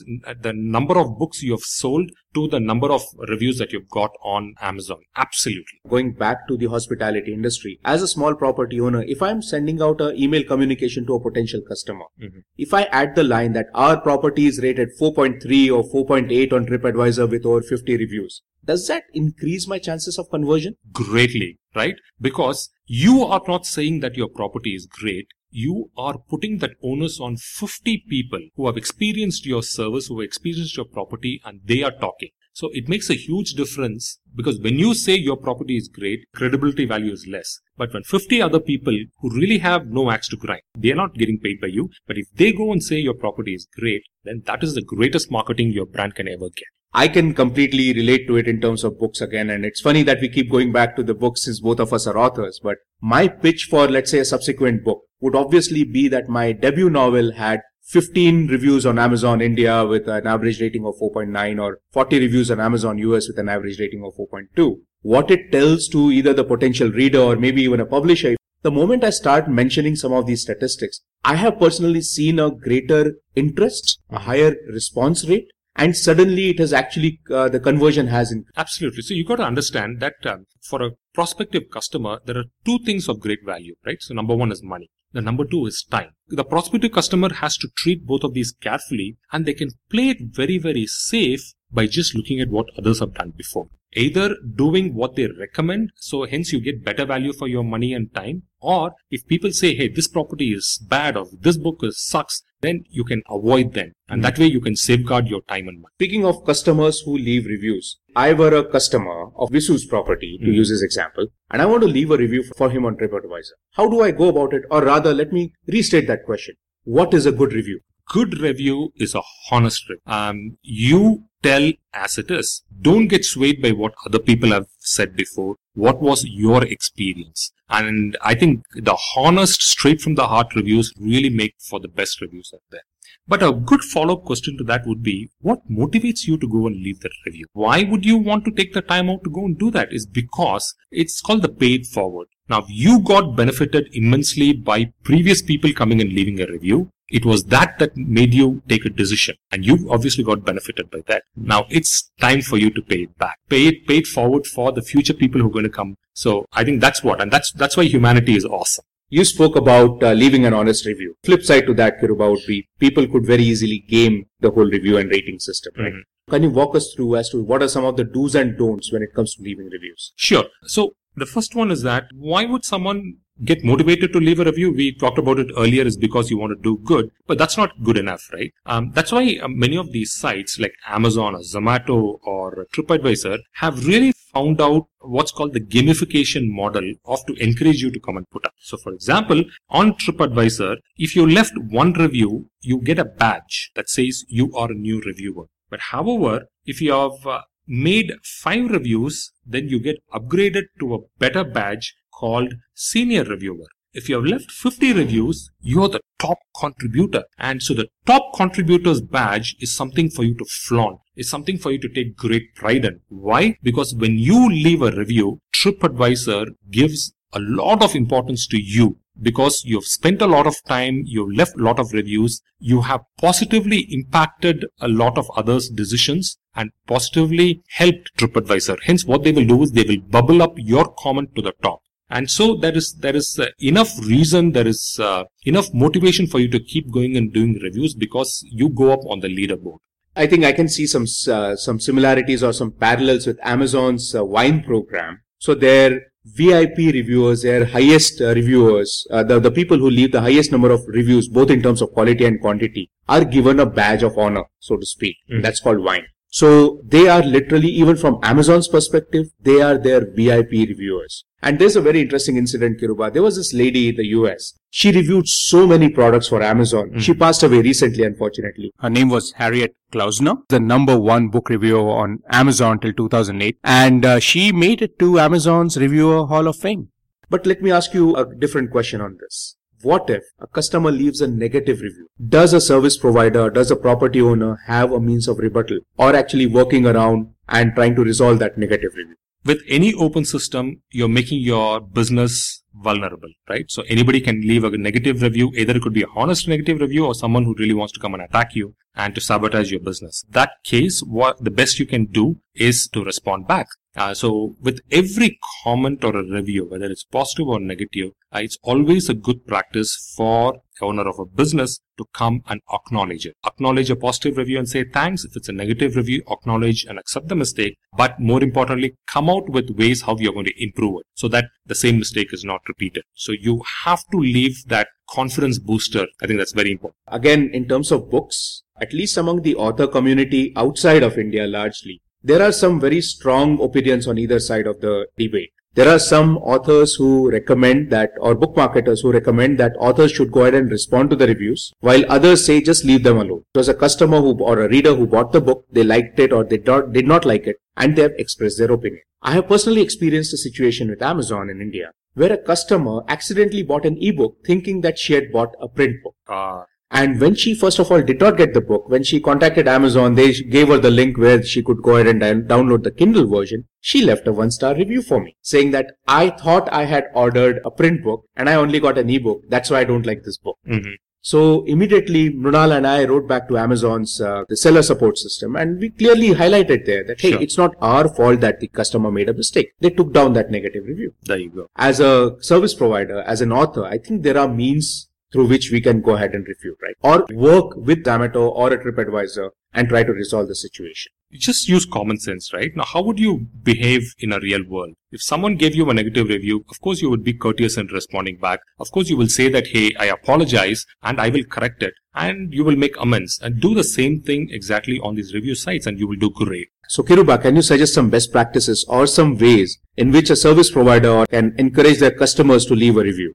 the 0.40 0.52
number 0.52 0.98
of 0.98 1.18
books 1.18 1.42
you 1.42 1.52
have 1.52 1.62
sold 1.62 2.10
to 2.34 2.48
the 2.48 2.60
number 2.60 2.90
of 2.92 3.02
reviews 3.28 3.58
that 3.58 3.72
you've 3.72 3.88
got 3.88 4.10
on 4.22 4.54
Amazon. 4.60 4.98
Absolutely. 5.16 5.80
Going 5.88 6.12
back 6.12 6.46
to 6.48 6.56
the 6.56 6.66
hospitality 6.66 7.32
industry, 7.32 7.78
as 7.84 8.02
a 8.02 8.08
small 8.08 8.34
property 8.34 8.80
owner, 8.80 9.02
if 9.06 9.22
I'm 9.22 9.40
sending 9.40 9.80
out 9.80 10.00
an 10.00 10.16
email 10.16 10.44
communication 10.44 11.06
to 11.06 11.14
a 11.14 11.20
potential 11.20 11.62
customer, 11.66 12.04
mm-hmm. 12.20 12.40
if 12.56 12.74
I 12.74 12.82
add 12.84 13.14
the 13.14 13.24
line 13.24 13.52
that 13.52 13.66
our 13.74 14.00
property 14.00 14.46
is 14.46 14.60
rated 14.62 14.90
4.3 15.00 15.40
or 15.70 16.06
4.8 16.06 16.52
on 16.52 16.66
TripAdvisor 16.66 17.30
with 17.30 17.46
over 17.46 17.62
50 17.62 17.96
reviews, 17.96 18.42
does 18.64 18.86
that 18.88 19.04
increase 19.12 19.68
my 19.68 19.78
chances 19.78 20.18
of 20.18 20.30
conversion? 20.30 20.76
Greatly, 20.92 21.58
right? 21.74 21.96
Because 22.20 22.70
you 22.86 23.22
are 23.22 23.42
not 23.46 23.66
saying 23.66 24.00
that 24.00 24.16
your 24.16 24.28
property 24.28 24.74
is 24.74 24.86
great. 24.86 25.28
You 25.56 25.92
are 25.96 26.18
putting 26.18 26.58
that 26.58 26.74
onus 26.82 27.20
on 27.20 27.36
50 27.36 28.06
people 28.10 28.40
who 28.56 28.66
have 28.66 28.76
experienced 28.76 29.46
your 29.46 29.62
service, 29.62 30.08
who 30.08 30.18
have 30.18 30.26
experienced 30.26 30.76
your 30.76 30.84
property, 30.84 31.40
and 31.44 31.60
they 31.64 31.84
are 31.84 31.92
talking. 31.92 32.30
So 32.54 32.70
it 32.72 32.88
makes 32.88 33.08
a 33.08 33.14
huge 33.14 33.52
difference 33.52 34.18
because 34.34 34.58
when 34.58 34.80
you 34.80 34.94
say 34.94 35.14
your 35.14 35.36
property 35.36 35.76
is 35.76 35.86
great, 35.86 36.24
credibility 36.34 36.86
value 36.86 37.12
is 37.12 37.28
less. 37.28 37.60
But 37.76 37.94
when 37.94 38.02
50 38.02 38.42
other 38.42 38.58
people 38.58 38.98
who 39.20 39.30
really 39.30 39.58
have 39.58 39.86
no 39.86 40.10
axe 40.10 40.28
to 40.30 40.36
grind, 40.36 40.62
they 40.76 40.90
are 40.90 40.96
not 40.96 41.14
getting 41.14 41.38
paid 41.38 41.60
by 41.60 41.68
you. 41.68 41.88
But 42.08 42.18
if 42.18 42.26
they 42.34 42.50
go 42.50 42.72
and 42.72 42.82
say 42.82 42.98
your 42.98 43.14
property 43.14 43.54
is 43.54 43.68
great, 43.78 44.02
then 44.24 44.42
that 44.46 44.64
is 44.64 44.74
the 44.74 44.82
greatest 44.82 45.30
marketing 45.30 45.70
your 45.70 45.86
brand 45.86 46.16
can 46.16 46.26
ever 46.26 46.48
get. 46.48 46.66
I 46.96 47.08
can 47.08 47.34
completely 47.34 47.92
relate 47.92 48.28
to 48.28 48.36
it 48.36 48.46
in 48.46 48.60
terms 48.60 48.84
of 48.84 49.00
books 49.00 49.20
again. 49.20 49.50
And 49.50 49.64
it's 49.64 49.80
funny 49.80 50.04
that 50.04 50.20
we 50.20 50.28
keep 50.28 50.48
going 50.48 50.70
back 50.70 50.94
to 50.94 51.02
the 51.02 51.12
books 51.12 51.44
since 51.44 51.58
both 51.58 51.80
of 51.80 51.92
us 51.92 52.06
are 52.06 52.16
authors. 52.16 52.60
But 52.62 52.76
my 53.00 53.26
pitch 53.26 53.66
for, 53.68 53.88
let's 53.88 54.12
say, 54.12 54.20
a 54.20 54.24
subsequent 54.24 54.84
book 54.84 55.02
would 55.20 55.34
obviously 55.34 55.82
be 55.82 56.06
that 56.08 56.28
my 56.28 56.52
debut 56.52 56.88
novel 56.88 57.32
had 57.32 57.62
15 57.82 58.46
reviews 58.46 58.86
on 58.86 58.98
Amazon 58.98 59.40
India 59.40 59.84
with 59.84 60.06
an 60.06 60.28
average 60.28 60.60
rating 60.60 60.86
of 60.86 60.94
4.9 61.02 61.60
or 61.60 61.80
40 61.92 62.20
reviews 62.20 62.50
on 62.50 62.60
Amazon 62.60 62.98
US 62.98 63.26
with 63.26 63.38
an 63.38 63.48
average 63.48 63.80
rating 63.80 64.04
of 64.04 64.14
4.2. 64.14 64.76
What 65.02 65.32
it 65.32 65.50
tells 65.50 65.88
to 65.88 66.12
either 66.12 66.32
the 66.32 66.44
potential 66.44 66.90
reader 66.90 67.18
or 67.18 67.36
maybe 67.36 67.62
even 67.62 67.80
a 67.80 67.86
publisher, 67.86 68.36
the 68.62 68.70
moment 68.70 69.04
I 69.04 69.10
start 69.10 69.50
mentioning 69.50 69.96
some 69.96 70.12
of 70.12 70.26
these 70.26 70.42
statistics, 70.42 71.00
I 71.24 71.34
have 71.34 71.58
personally 71.58 72.00
seen 72.02 72.38
a 72.38 72.50
greater 72.50 73.16
interest, 73.34 74.00
a 74.10 74.20
higher 74.20 74.54
response 74.72 75.28
rate, 75.28 75.48
and 75.76 75.96
suddenly 75.96 76.50
it 76.50 76.58
has 76.58 76.72
actually 76.72 77.20
uh, 77.30 77.48
the 77.48 77.60
conversion 77.60 78.06
has 78.08 78.30
increased. 78.30 78.56
Absolutely. 78.56 79.02
So 79.02 79.14
you've 79.14 79.26
got 79.26 79.36
to 79.36 79.44
understand 79.44 80.00
that 80.00 80.14
um, 80.24 80.46
for 80.62 80.82
a 80.82 80.90
prospective 81.12 81.64
customer, 81.70 82.20
there 82.24 82.38
are 82.38 82.44
two 82.64 82.78
things 82.84 83.08
of 83.08 83.20
great 83.20 83.40
value, 83.44 83.74
right? 83.84 84.00
So 84.00 84.14
number 84.14 84.34
one 84.34 84.52
is 84.52 84.62
money. 84.62 84.90
The 85.12 85.20
number 85.20 85.44
two 85.44 85.66
is 85.66 85.84
time. 85.88 86.10
The 86.28 86.44
prospective 86.44 86.92
customer 86.92 87.32
has 87.34 87.56
to 87.58 87.68
treat 87.76 88.04
both 88.04 88.24
of 88.24 88.34
these 88.34 88.52
carefully 88.60 89.16
and 89.32 89.46
they 89.46 89.54
can 89.54 89.70
play 89.88 90.08
it 90.08 90.18
very, 90.20 90.58
very 90.58 90.86
safe 90.86 91.54
by 91.70 91.86
just 91.86 92.14
looking 92.16 92.40
at 92.40 92.48
what 92.48 92.66
others 92.76 93.00
have 93.00 93.14
done 93.14 93.32
before. 93.36 93.68
Either 93.96 94.36
doing 94.56 94.94
what 94.94 95.14
they 95.14 95.28
recommend, 95.28 95.90
so 95.96 96.24
hence 96.26 96.52
you 96.52 96.60
get 96.60 96.84
better 96.84 97.04
value 97.04 97.32
for 97.32 97.46
your 97.46 97.62
money 97.62 97.92
and 97.92 98.12
time, 98.14 98.42
or 98.60 98.92
if 99.10 99.26
people 99.26 99.52
say, 99.52 99.74
hey, 99.74 99.88
this 99.88 100.08
property 100.08 100.52
is 100.52 100.84
bad 100.88 101.16
or 101.16 101.26
this 101.40 101.56
book 101.56 101.78
is 101.82 102.02
sucks, 102.02 102.42
then 102.60 102.82
you 102.88 103.04
can 103.04 103.22
avoid 103.28 103.74
them. 103.74 103.92
And 104.08 104.24
that 104.24 104.38
way 104.38 104.46
you 104.46 104.60
can 104.60 104.74
safeguard 104.74 105.28
your 105.28 105.42
time 105.42 105.68
and 105.68 105.80
money. 105.80 105.92
Speaking 105.98 106.24
of 106.24 106.44
customers 106.44 107.00
who 107.00 107.16
leave 107.16 107.46
reviews, 107.46 107.98
I 108.16 108.32
were 108.32 108.54
a 108.54 108.64
customer 108.64 109.26
of 109.36 109.50
Visu's 109.50 109.84
property, 109.84 110.38
to 110.38 110.46
mm-hmm. 110.46 110.54
use 110.54 110.70
his 110.70 110.82
example, 110.82 111.28
and 111.50 111.62
I 111.62 111.66
want 111.66 111.82
to 111.82 111.88
leave 111.88 112.10
a 112.10 112.16
review 112.16 112.44
for 112.56 112.70
him 112.70 112.84
on 112.86 112.96
TripAdvisor. 112.96 113.52
How 113.72 113.88
do 113.88 114.02
I 114.02 114.10
go 114.10 114.28
about 114.28 114.54
it? 114.54 114.62
Or 114.70 114.82
rather, 114.84 115.14
let 115.14 115.32
me 115.32 115.52
restate 115.66 116.06
that 116.08 116.24
question. 116.24 116.56
What 116.84 117.14
is 117.14 117.26
a 117.26 117.32
good 117.32 117.52
review? 117.52 117.80
Good 118.08 118.38
review 118.40 118.92
is 118.96 119.14
a 119.14 119.22
honest 119.50 119.88
review. 119.88 120.02
Um, 120.06 120.58
you 120.62 121.24
tell 121.42 121.72
as 121.92 122.18
it 122.18 122.30
is. 122.30 122.62
Don't 122.80 123.08
get 123.08 123.24
swayed 123.24 123.62
by 123.62 123.72
what 123.72 123.94
other 124.06 124.18
people 124.18 124.50
have 124.50 124.66
said 124.78 125.16
before. 125.16 125.56
what 125.74 126.00
was 126.00 126.24
your 126.24 126.64
experience? 126.64 127.52
And 127.68 128.16
I 128.22 128.34
think 128.34 128.64
the 128.74 128.96
honest, 129.16 129.62
straight 129.62 130.00
from 130.00 130.14
the 130.14 130.28
heart 130.28 130.54
reviews 130.54 130.92
really 130.98 131.30
make 131.30 131.54
for 131.58 131.80
the 131.80 131.88
best 131.88 132.20
reviews 132.20 132.52
out 132.54 132.62
there. 132.70 132.82
But 133.26 133.42
a 133.42 133.52
good 133.52 133.82
follow-up 133.82 134.24
question 134.24 134.58
to 134.58 134.64
that 134.64 134.86
would 134.86 135.02
be, 135.02 135.30
what 135.40 135.60
motivates 135.70 136.26
you 136.26 136.36
to 136.36 136.46
go 136.46 136.66
and 136.66 136.76
leave 136.76 137.00
that 137.00 137.12
review? 137.24 137.46
Why 137.54 137.82
would 137.82 138.04
you 138.04 138.18
want 138.18 138.44
to 138.44 138.50
take 138.50 138.74
the 138.74 138.82
time 138.82 139.08
out 139.08 139.24
to 139.24 139.30
go 139.30 139.46
and 139.46 139.58
do 139.58 139.70
that? 139.70 139.92
Is 139.92 140.04
because 140.06 140.74
it's 140.90 141.22
called 141.22 141.40
the 141.40 141.48
paid 141.48 141.86
forward. 141.86 142.28
Now, 142.50 142.66
you 142.68 143.00
got 143.00 143.34
benefited 143.34 143.88
immensely 143.92 144.52
by 144.52 144.92
previous 145.04 145.40
people 145.40 145.72
coming 145.72 146.02
and 146.02 146.12
leaving 146.12 146.38
a 146.40 146.46
review. 146.46 146.90
It 147.08 147.24
was 147.24 147.44
that 147.44 147.78
that 147.78 147.96
made 147.96 148.34
you 148.34 148.62
take 148.68 148.84
a 148.84 148.90
decision 148.90 149.36
and 149.52 149.64
you 149.64 149.88
obviously 149.90 150.24
got 150.24 150.44
benefited 150.44 150.90
by 150.90 151.00
that. 151.06 151.22
Now 151.36 151.66
it's 151.68 152.10
time 152.18 152.40
for 152.40 152.56
you 152.56 152.70
to 152.70 152.82
pay 152.82 153.02
it 153.02 153.18
back. 153.18 153.38
Pay 153.48 153.66
it, 153.68 153.86
pay 153.86 153.98
it 153.98 154.06
forward 154.06 154.46
for 154.46 154.72
the 154.72 154.82
future 154.82 155.12
people 155.12 155.40
who 155.40 155.48
are 155.48 155.52
going 155.52 155.64
to 155.64 155.70
come. 155.70 155.96
So 156.14 156.46
I 156.52 156.64
think 156.64 156.80
that's 156.80 157.04
what, 157.04 157.20
and 157.20 157.30
that's, 157.30 157.52
that's 157.52 157.76
why 157.76 157.84
humanity 157.84 158.36
is 158.36 158.46
awesome. 158.46 158.86
You 159.16 159.24
spoke 159.24 159.54
about 159.54 160.02
uh, 160.02 160.12
leaving 160.12 160.44
an 160.44 160.52
honest 160.52 160.86
review. 160.86 161.14
Flip 161.22 161.40
side 161.40 161.66
to 161.66 161.74
that, 161.74 162.00
Kiruba, 162.00 162.32
would 162.32 162.46
be 162.48 162.66
people 162.80 163.06
could 163.06 163.24
very 163.24 163.44
easily 163.44 163.84
game 163.88 164.24
the 164.40 164.50
whole 164.50 164.64
review 164.64 164.96
and 164.96 165.08
rating 165.08 165.38
system, 165.38 165.72
right? 165.78 165.92
Mm-hmm. 165.92 166.32
Can 166.32 166.42
you 166.42 166.50
walk 166.50 166.74
us 166.74 166.92
through 166.92 167.14
as 167.14 167.28
to 167.30 167.40
what 167.40 167.62
are 167.62 167.68
some 167.68 167.84
of 167.84 167.96
the 167.96 168.02
do's 168.02 168.34
and 168.34 168.58
don'ts 168.58 168.92
when 168.92 169.04
it 169.04 169.14
comes 169.14 169.36
to 169.36 169.42
leaving 169.44 169.66
reviews? 169.66 170.12
Sure. 170.16 170.46
So 170.64 170.96
the 171.14 171.26
first 171.26 171.54
one 171.54 171.70
is 171.70 171.82
that 171.82 172.06
why 172.12 172.44
would 172.44 172.64
someone 172.64 173.18
get 173.42 173.64
motivated 173.64 174.12
to 174.12 174.20
leave 174.20 174.40
a 174.40 174.44
review. 174.44 174.72
We 174.72 174.94
talked 174.94 175.18
about 175.18 175.38
it 175.38 175.50
earlier 175.56 175.84
is 175.84 175.96
because 175.96 176.30
you 176.30 176.38
want 176.38 176.56
to 176.56 176.62
do 176.62 176.80
good, 176.84 177.10
but 177.26 177.38
that's 177.38 177.56
not 177.56 177.82
good 177.82 177.96
enough, 177.96 178.30
right? 178.32 178.52
Um, 178.66 178.92
that's 178.92 179.12
why 179.12 179.38
uh, 179.42 179.48
many 179.48 179.76
of 179.76 179.92
these 179.92 180.12
sites 180.12 180.58
like 180.58 180.74
Amazon 180.86 181.34
or 181.34 181.40
Zomato 181.40 182.18
or 182.22 182.66
TripAdvisor 182.74 183.38
have 183.54 183.86
really 183.86 184.12
found 184.32 184.60
out 184.60 184.86
what's 185.00 185.32
called 185.32 185.52
the 185.52 185.60
gamification 185.60 186.48
model 186.48 186.94
of 187.04 187.24
to 187.26 187.34
encourage 187.34 187.82
you 187.82 187.90
to 187.90 188.00
come 188.00 188.16
and 188.16 188.28
put 188.30 188.44
up. 188.44 188.54
So 188.58 188.76
for 188.76 188.92
example, 188.92 189.44
on 189.68 189.94
TripAdvisor, 189.94 190.76
if 190.96 191.16
you 191.16 191.28
left 191.28 191.52
one 191.56 191.92
review, 191.92 192.50
you 192.60 192.80
get 192.80 192.98
a 192.98 193.04
badge 193.04 193.70
that 193.74 193.88
says 193.88 194.24
you 194.28 194.54
are 194.54 194.70
a 194.70 194.74
new 194.74 195.00
reviewer. 195.00 195.46
But 195.70 195.80
however, 195.92 196.46
if 196.64 196.80
you 196.80 196.92
have 196.92 197.26
uh, 197.26 197.42
made 197.66 198.12
five 198.22 198.70
reviews, 198.70 199.32
then 199.46 199.68
you 199.68 199.80
get 199.80 199.96
upgraded 200.12 200.64
to 200.80 200.94
a 200.94 200.98
better 201.18 201.44
badge 201.44 201.94
called 202.18 202.54
senior 202.74 203.24
reviewer. 203.24 203.66
If 203.92 204.08
you 204.08 204.16
have 204.16 204.24
left 204.24 204.50
50 204.50 204.92
reviews, 204.92 205.50
you're 205.60 205.88
the 205.88 206.00
top 206.18 206.38
contributor. 206.58 207.24
And 207.38 207.62
so 207.62 207.74
the 207.74 207.88
top 208.06 208.34
contributor's 208.34 209.00
badge 209.00 209.54
is 209.60 209.74
something 209.74 210.10
for 210.10 210.24
you 210.24 210.34
to 210.34 210.44
flaunt. 210.44 210.98
It's 211.14 211.30
something 211.30 211.58
for 211.58 211.70
you 211.70 211.78
to 211.78 211.88
take 211.88 212.16
great 212.16 212.56
pride 212.56 212.84
in. 212.84 213.00
Why? 213.08 213.56
Because 213.62 213.94
when 213.94 214.18
you 214.18 214.48
leave 214.48 214.82
a 214.82 214.90
review, 214.90 215.38
TripAdvisor 215.54 216.46
gives 216.70 217.14
a 217.32 217.38
lot 217.38 217.84
of 217.84 217.94
importance 217.94 218.48
to 218.48 218.60
you 218.60 218.98
because 219.20 219.64
you've 219.64 219.86
spent 219.86 220.20
a 220.20 220.26
lot 220.26 220.46
of 220.46 220.56
time, 220.66 221.02
you've 221.04 221.36
left 221.36 221.56
a 221.56 221.62
lot 221.62 221.78
of 221.78 221.92
reviews, 221.92 222.42
you 222.58 222.80
have 222.82 223.02
positively 223.18 223.86
impacted 223.90 224.66
a 224.80 224.88
lot 224.88 225.16
of 225.16 225.30
others' 225.36 225.68
decisions 225.68 226.36
and 226.56 226.70
positively 226.86 227.62
helped 227.68 228.10
TripAdvisor. 228.18 228.78
Hence, 228.82 229.04
what 229.04 229.22
they 229.22 229.32
will 229.32 229.46
do 229.46 229.62
is 229.62 229.72
they 229.72 229.84
will 229.84 230.00
bubble 230.00 230.42
up 230.42 230.54
your 230.56 230.92
comment 230.98 231.34
to 231.36 231.42
the 231.42 231.54
top. 231.62 231.80
And 232.14 232.30
so 232.30 232.54
there 232.54 232.76
is 232.80 232.94
there 233.04 233.16
is 233.16 233.38
uh, 233.40 233.46
enough 233.58 233.92
reason, 234.06 234.52
there 234.52 234.68
is 234.68 235.00
uh, 235.02 235.24
enough 235.44 235.66
motivation 235.74 236.28
for 236.28 236.38
you 236.38 236.48
to 236.48 236.60
keep 236.60 236.92
going 236.92 237.16
and 237.16 237.32
doing 237.32 237.54
reviews 237.60 237.92
because 237.92 238.40
you 238.50 238.68
go 238.68 238.92
up 238.92 239.00
on 239.08 239.18
the 239.18 239.26
leaderboard. 239.26 239.78
I 240.14 240.28
think 240.28 240.44
I 240.44 240.52
can 240.52 240.68
see 240.68 240.86
some 240.86 241.06
uh, 241.36 241.56
some 241.56 241.80
similarities 241.80 242.44
or 242.44 242.52
some 242.52 242.70
parallels 242.70 243.26
with 243.26 243.40
Amazon's 243.42 244.14
uh, 244.14 244.24
Vine 244.24 244.62
program. 244.62 245.22
So 245.38 245.56
their 245.56 246.02
VIP 246.24 246.78
reviewers, 246.98 247.42
their 247.42 247.64
highest 247.64 248.20
uh, 248.20 248.32
reviewers, 248.32 249.06
uh, 249.10 249.24
the 249.24 249.40
the 249.40 249.50
people 249.50 249.76
who 249.78 249.90
leave 249.90 250.12
the 250.12 250.20
highest 250.20 250.52
number 250.52 250.70
of 250.70 250.86
reviews, 250.86 251.28
both 251.28 251.50
in 251.50 251.62
terms 251.62 251.82
of 251.82 251.90
quality 251.90 252.24
and 252.24 252.40
quantity, 252.40 252.90
are 253.08 253.24
given 253.24 253.58
a 253.58 253.66
badge 253.66 254.04
of 254.04 254.16
honor, 254.16 254.44
so 254.60 254.76
to 254.76 254.86
speak. 254.86 255.16
Mm. 255.28 255.42
That's 255.42 255.58
called 255.58 255.82
Vine. 255.82 256.06
So 256.34 256.80
they 256.82 257.06
are 257.06 257.22
literally, 257.22 257.68
even 257.68 257.96
from 257.96 258.18
Amazon's 258.24 258.66
perspective, 258.66 259.26
they 259.40 259.62
are 259.62 259.78
their 259.78 260.00
VIP 260.00 260.50
reviewers. 260.68 261.24
And 261.40 261.60
there's 261.60 261.76
a 261.76 261.80
very 261.80 262.00
interesting 262.00 262.36
incident, 262.36 262.80
Kiruba. 262.80 263.12
There 263.12 263.22
was 263.22 263.36
this 263.36 263.54
lady 263.54 263.90
in 263.90 263.94
the 263.94 264.06
US. 264.18 264.58
She 264.68 264.90
reviewed 264.90 265.28
so 265.28 265.64
many 265.64 265.88
products 265.88 266.26
for 266.26 266.42
Amazon. 266.42 266.90
Mm. 266.90 267.00
She 267.00 267.14
passed 267.14 267.44
away 267.44 267.62
recently, 267.62 268.02
unfortunately. 268.02 268.72
Her 268.80 268.90
name 268.90 269.10
was 269.10 269.30
Harriet 269.36 269.76
Klausner, 269.92 270.34
the 270.48 270.58
number 270.58 270.98
one 270.98 271.28
book 271.28 271.50
reviewer 271.50 271.88
on 271.88 272.18
Amazon 272.30 272.80
till 272.80 272.94
2008. 272.94 273.56
And 273.62 274.04
uh, 274.04 274.18
she 274.18 274.50
made 274.50 274.82
it 274.82 274.98
to 274.98 275.20
Amazon's 275.20 275.76
Reviewer 275.76 276.26
Hall 276.26 276.48
of 276.48 276.56
Fame. 276.56 276.88
But 277.30 277.46
let 277.46 277.62
me 277.62 277.70
ask 277.70 277.94
you 277.94 278.16
a 278.16 278.34
different 278.34 278.72
question 278.72 279.00
on 279.00 279.18
this. 279.20 279.54
What 279.84 280.08
if 280.08 280.22
a 280.40 280.46
customer 280.46 280.90
leaves 280.90 281.20
a 281.20 281.26
negative 281.26 281.80
review? 281.82 282.08
Does 282.26 282.54
a 282.54 282.60
service 282.60 282.96
provider, 282.96 283.50
does 283.50 283.70
a 283.70 283.76
property 283.76 284.22
owner 284.22 284.58
have 284.66 284.92
a 284.92 284.98
means 284.98 285.28
of 285.28 285.38
rebuttal 285.38 285.80
or 285.98 286.16
actually 286.16 286.46
working 286.46 286.86
around 286.86 287.34
and 287.50 287.74
trying 287.74 287.94
to 287.96 288.02
resolve 288.02 288.38
that 288.38 288.56
negative 288.56 288.94
review? 288.96 289.16
With 289.44 289.60
any 289.68 289.92
open 289.92 290.24
system, 290.24 290.80
you're 290.90 291.06
making 291.08 291.42
your 291.42 291.82
business 291.82 292.62
vulnerable, 292.74 293.28
right? 293.50 293.66
So 293.68 293.82
anybody 293.90 294.22
can 294.22 294.40
leave 294.40 294.64
a 294.64 294.70
negative 294.70 295.20
review. 295.20 295.52
Either 295.54 295.76
it 295.76 295.82
could 295.82 295.92
be 295.92 296.04
a 296.04 296.16
honest 296.16 296.48
negative 296.48 296.80
review 296.80 297.04
or 297.04 297.14
someone 297.14 297.44
who 297.44 297.54
really 297.58 297.74
wants 297.74 297.92
to 297.92 298.00
come 298.00 298.14
and 298.14 298.22
attack 298.22 298.54
you 298.54 298.74
and 298.96 299.14
to 299.14 299.20
sabotage 299.20 299.70
your 299.70 299.80
business. 299.80 300.24
That 300.30 300.52
case, 300.64 301.02
what 301.02 301.44
the 301.44 301.50
best 301.50 301.78
you 301.78 301.84
can 301.84 302.06
do 302.06 302.38
is 302.54 302.88
to 302.94 303.04
respond 303.04 303.46
back. 303.46 303.66
Uh, 303.96 304.12
so 304.12 304.56
with 304.60 304.80
every 304.90 305.38
comment 305.62 306.04
or 306.04 306.16
a 306.16 306.24
review, 306.24 306.66
whether 306.68 306.86
it's 306.86 307.04
positive 307.04 307.48
or 307.48 307.60
negative, 307.60 308.10
uh, 308.34 308.40
it's 308.40 308.58
always 308.62 309.08
a 309.08 309.14
good 309.14 309.46
practice 309.46 310.12
for 310.16 310.54
owner 310.82 311.08
of 311.08 311.18
a 311.18 311.24
business 311.24 311.80
to 311.96 312.04
come 312.12 312.42
and 312.48 312.60
acknowledge 312.72 313.26
it. 313.26 313.36
Acknowledge 313.46 313.90
a 313.90 313.96
positive 313.96 314.36
review 314.36 314.58
and 314.58 314.68
say 314.68 314.84
thanks. 314.84 315.24
If 315.24 315.36
it's 315.36 315.48
a 315.48 315.52
negative 315.52 315.96
review, 315.96 316.22
acknowledge 316.30 316.84
and 316.84 316.98
accept 316.98 317.28
the 317.28 317.36
mistake. 317.36 317.78
But 317.96 318.18
more 318.18 318.42
importantly, 318.42 318.96
come 319.06 319.30
out 319.30 319.48
with 319.48 319.70
ways 319.70 320.02
how 320.02 320.16
you're 320.18 320.32
going 320.32 320.46
to 320.46 320.62
improve 320.62 321.00
it 321.00 321.06
so 321.14 321.28
that 321.28 321.46
the 321.66 321.74
same 321.74 321.98
mistake 321.98 322.32
is 322.32 322.44
not 322.44 322.62
repeated. 322.68 323.04
So 323.14 323.32
you 323.32 323.62
have 323.84 324.02
to 324.10 324.18
leave 324.18 324.64
that 324.66 324.88
confidence 325.08 325.58
booster. 325.58 326.06
I 326.22 326.26
think 326.26 326.38
that's 326.38 326.52
very 326.52 326.72
important. 326.72 326.96
Again, 327.08 327.50
in 327.52 327.68
terms 327.68 327.92
of 327.92 328.10
books, 328.10 328.62
at 328.80 328.92
least 328.92 329.16
among 329.16 329.42
the 329.42 329.54
author 329.54 329.86
community 329.86 330.52
outside 330.56 331.02
of 331.02 331.18
India 331.18 331.46
largely, 331.46 332.00
there 332.24 332.42
are 332.42 332.52
some 332.52 332.80
very 332.80 333.02
strong 333.02 333.60
opinions 333.62 334.06
on 334.08 334.18
either 334.18 334.40
side 334.40 334.66
of 334.66 334.80
the 334.80 335.06
debate. 335.18 335.50
There 335.74 335.88
are 335.88 335.98
some 335.98 336.38
authors 336.38 336.94
who 336.94 337.30
recommend 337.30 337.90
that, 337.90 338.12
or 338.18 338.34
book 338.34 338.56
marketers 338.56 339.00
who 339.02 339.12
recommend 339.12 339.58
that 339.58 339.76
authors 339.78 340.12
should 340.12 340.32
go 340.32 340.42
ahead 340.42 340.54
and 340.54 340.70
respond 340.70 341.10
to 341.10 341.16
the 341.16 341.26
reviews, 341.26 341.72
while 341.80 342.04
others 342.08 342.46
say 342.46 342.62
just 342.62 342.84
leave 342.84 343.02
them 343.02 343.18
alone. 343.18 343.42
So 343.54 343.60
as 343.60 343.68
a 343.68 343.74
customer 343.74 344.20
who, 344.20 344.38
or 344.42 344.60
a 344.60 344.68
reader 344.68 344.94
who 344.94 345.06
bought 345.06 345.32
the 345.32 345.40
book, 345.40 345.66
they 345.70 345.84
liked 345.84 346.18
it 346.18 346.32
or 346.32 346.44
they 346.44 346.58
did 346.58 347.06
not 347.06 347.26
like 347.26 347.46
it, 347.46 347.56
and 347.76 347.94
they 347.94 348.02
have 348.02 348.14
expressed 348.16 348.58
their 348.58 348.72
opinion. 348.72 349.02
I 349.20 349.32
have 349.32 349.48
personally 349.48 349.82
experienced 349.82 350.32
a 350.32 350.38
situation 350.38 350.88
with 350.88 351.02
Amazon 351.02 351.50
in 351.50 351.60
India 351.60 351.90
where 352.14 352.32
a 352.32 352.38
customer 352.38 353.02
accidentally 353.08 353.62
bought 353.62 353.84
an 353.84 353.98
ebook 354.00 354.36
thinking 354.46 354.80
that 354.82 354.98
she 354.98 355.14
had 355.14 355.32
bought 355.32 355.54
a 355.60 355.68
print 355.68 355.96
book. 356.02 356.14
Uh, 356.28 356.62
and 356.94 357.20
when 357.20 357.34
she 357.34 357.54
first 357.56 357.80
of 357.80 357.90
all 357.90 358.00
did 358.00 358.20
not 358.20 358.36
get 358.36 358.54
the 358.54 358.60
book, 358.60 358.88
when 358.88 359.02
she 359.02 359.20
contacted 359.20 359.66
Amazon, 359.66 360.14
they 360.14 360.32
gave 360.32 360.68
her 360.68 360.78
the 360.78 360.92
link 360.92 361.18
where 361.18 361.42
she 361.42 361.60
could 361.60 361.82
go 361.82 361.96
ahead 361.96 362.22
and 362.22 362.48
download 362.48 362.84
the 362.84 362.92
Kindle 362.92 363.26
version. 363.26 363.66
She 363.80 364.02
left 364.02 364.28
a 364.28 364.32
one 364.32 364.52
star 364.52 364.76
review 364.76 365.02
for 365.02 365.20
me 365.20 365.36
saying 365.42 365.72
that 365.72 365.96
I 366.06 366.30
thought 366.30 366.72
I 366.72 366.84
had 366.84 367.08
ordered 367.12 367.60
a 367.64 367.70
print 367.72 368.04
book 368.04 368.26
and 368.36 368.48
I 368.48 368.54
only 368.54 368.78
got 368.78 368.96
an 368.96 369.10
ebook. 369.10 369.42
That's 369.48 369.70
why 369.70 369.80
I 369.80 369.84
don't 369.84 370.06
like 370.06 370.22
this 370.22 370.38
book. 370.38 370.56
Mm-hmm. 370.68 370.92
So 371.20 371.64
immediately 371.64 372.30
Mrunal 372.30 372.76
and 372.76 372.86
I 372.86 373.04
wrote 373.06 373.26
back 373.26 373.48
to 373.48 373.58
Amazon's 373.58 374.20
uh, 374.20 374.44
the 374.48 374.56
seller 374.56 374.82
support 374.82 375.18
system 375.18 375.56
and 375.56 375.80
we 375.80 375.90
clearly 375.90 376.28
highlighted 376.28 376.86
there 376.86 377.02
that 377.04 377.20
hey, 377.20 377.32
sure. 377.32 377.42
it's 377.42 377.58
not 377.58 377.74
our 377.80 378.08
fault 378.14 378.38
that 378.40 378.60
the 378.60 378.68
customer 378.68 379.10
made 379.10 379.28
a 379.28 379.34
mistake. 379.34 379.72
They 379.80 379.90
took 379.90 380.12
down 380.12 380.34
that 380.34 380.50
negative 380.50 380.84
review. 380.84 381.14
There 381.22 381.38
you 381.38 381.50
go. 381.50 381.70
As 381.74 381.98
a 381.98 382.36
service 382.40 382.74
provider, 382.74 383.20
as 383.22 383.40
an 383.40 383.50
author, 383.50 383.84
I 383.84 383.98
think 383.98 384.22
there 384.22 384.38
are 384.38 384.46
means 384.46 385.08
through 385.34 385.48
which 385.48 385.72
we 385.72 385.80
can 385.80 386.00
go 386.00 386.14
ahead 386.14 386.32
and 386.32 386.46
refute, 386.46 386.78
right? 386.80 386.94
Or 387.02 387.26
work 387.34 387.74
with 387.74 388.04
Zomato 388.04 388.48
or 388.52 388.72
a 388.72 388.78
TripAdvisor 388.78 389.50
and 389.72 389.88
try 389.88 390.04
to 390.04 390.12
resolve 390.12 390.46
the 390.46 390.54
situation. 390.54 391.10
You 391.28 391.40
just 391.40 391.68
use 391.68 391.84
common 391.84 392.20
sense, 392.20 392.52
right? 392.52 392.70
Now, 392.76 392.84
how 392.84 393.02
would 393.02 393.18
you 393.18 393.48
behave 393.64 394.14
in 394.20 394.32
a 394.32 394.38
real 394.38 394.60
world? 394.64 394.94
If 395.10 395.22
someone 395.22 395.56
gave 395.56 395.74
you 395.74 395.90
a 395.90 395.94
negative 395.94 396.28
review, 396.28 396.64
of 396.70 396.80
course 396.80 397.02
you 397.02 397.10
would 397.10 397.24
be 397.24 397.32
courteous 397.32 397.76
in 397.76 397.88
responding 397.88 398.36
back. 398.36 398.60
Of 398.78 398.92
course 398.92 399.08
you 399.08 399.16
will 399.16 399.26
say 399.26 399.48
that, 399.48 399.66
hey, 399.66 399.92
I 399.98 400.04
apologize 400.04 400.86
and 401.02 401.20
I 401.20 401.30
will 401.30 401.42
correct 401.42 401.82
it 401.82 401.94
and 402.14 402.54
you 402.54 402.62
will 402.62 402.76
make 402.76 402.94
amends 403.00 403.40
and 403.42 403.60
do 403.60 403.74
the 403.74 403.82
same 403.82 404.22
thing 404.22 404.50
exactly 404.52 405.00
on 405.00 405.16
these 405.16 405.34
review 405.34 405.56
sites 405.56 405.86
and 405.88 405.98
you 405.98 406.06
will 406.06 406.16
do 406.16 406.30
great. 406.30 406.68
So 406.88 407.02
Kiruba, 407.02 407.42
can 407.42 407.56
you 407.56 407.62
suggest 407.62 407.94
some 407.94 408.08
best 408.08 408.30
practices 408.30 408.84
or 408.88 409.08
some 409.08 409.36
ways 409.36 409.78
in 409.96 410.12
which 410.12 410.30
a 410.30 410.36
service 410.36 410.70
provider 410.70 411.26
can 411.26 411.56
encourage 411.58 411.98
their 411.98 412.12
customers 412.12 412.64
to 412.66 412.76
leave 412.76 412.96
a 412.96 413.02
review? 413.02 413.32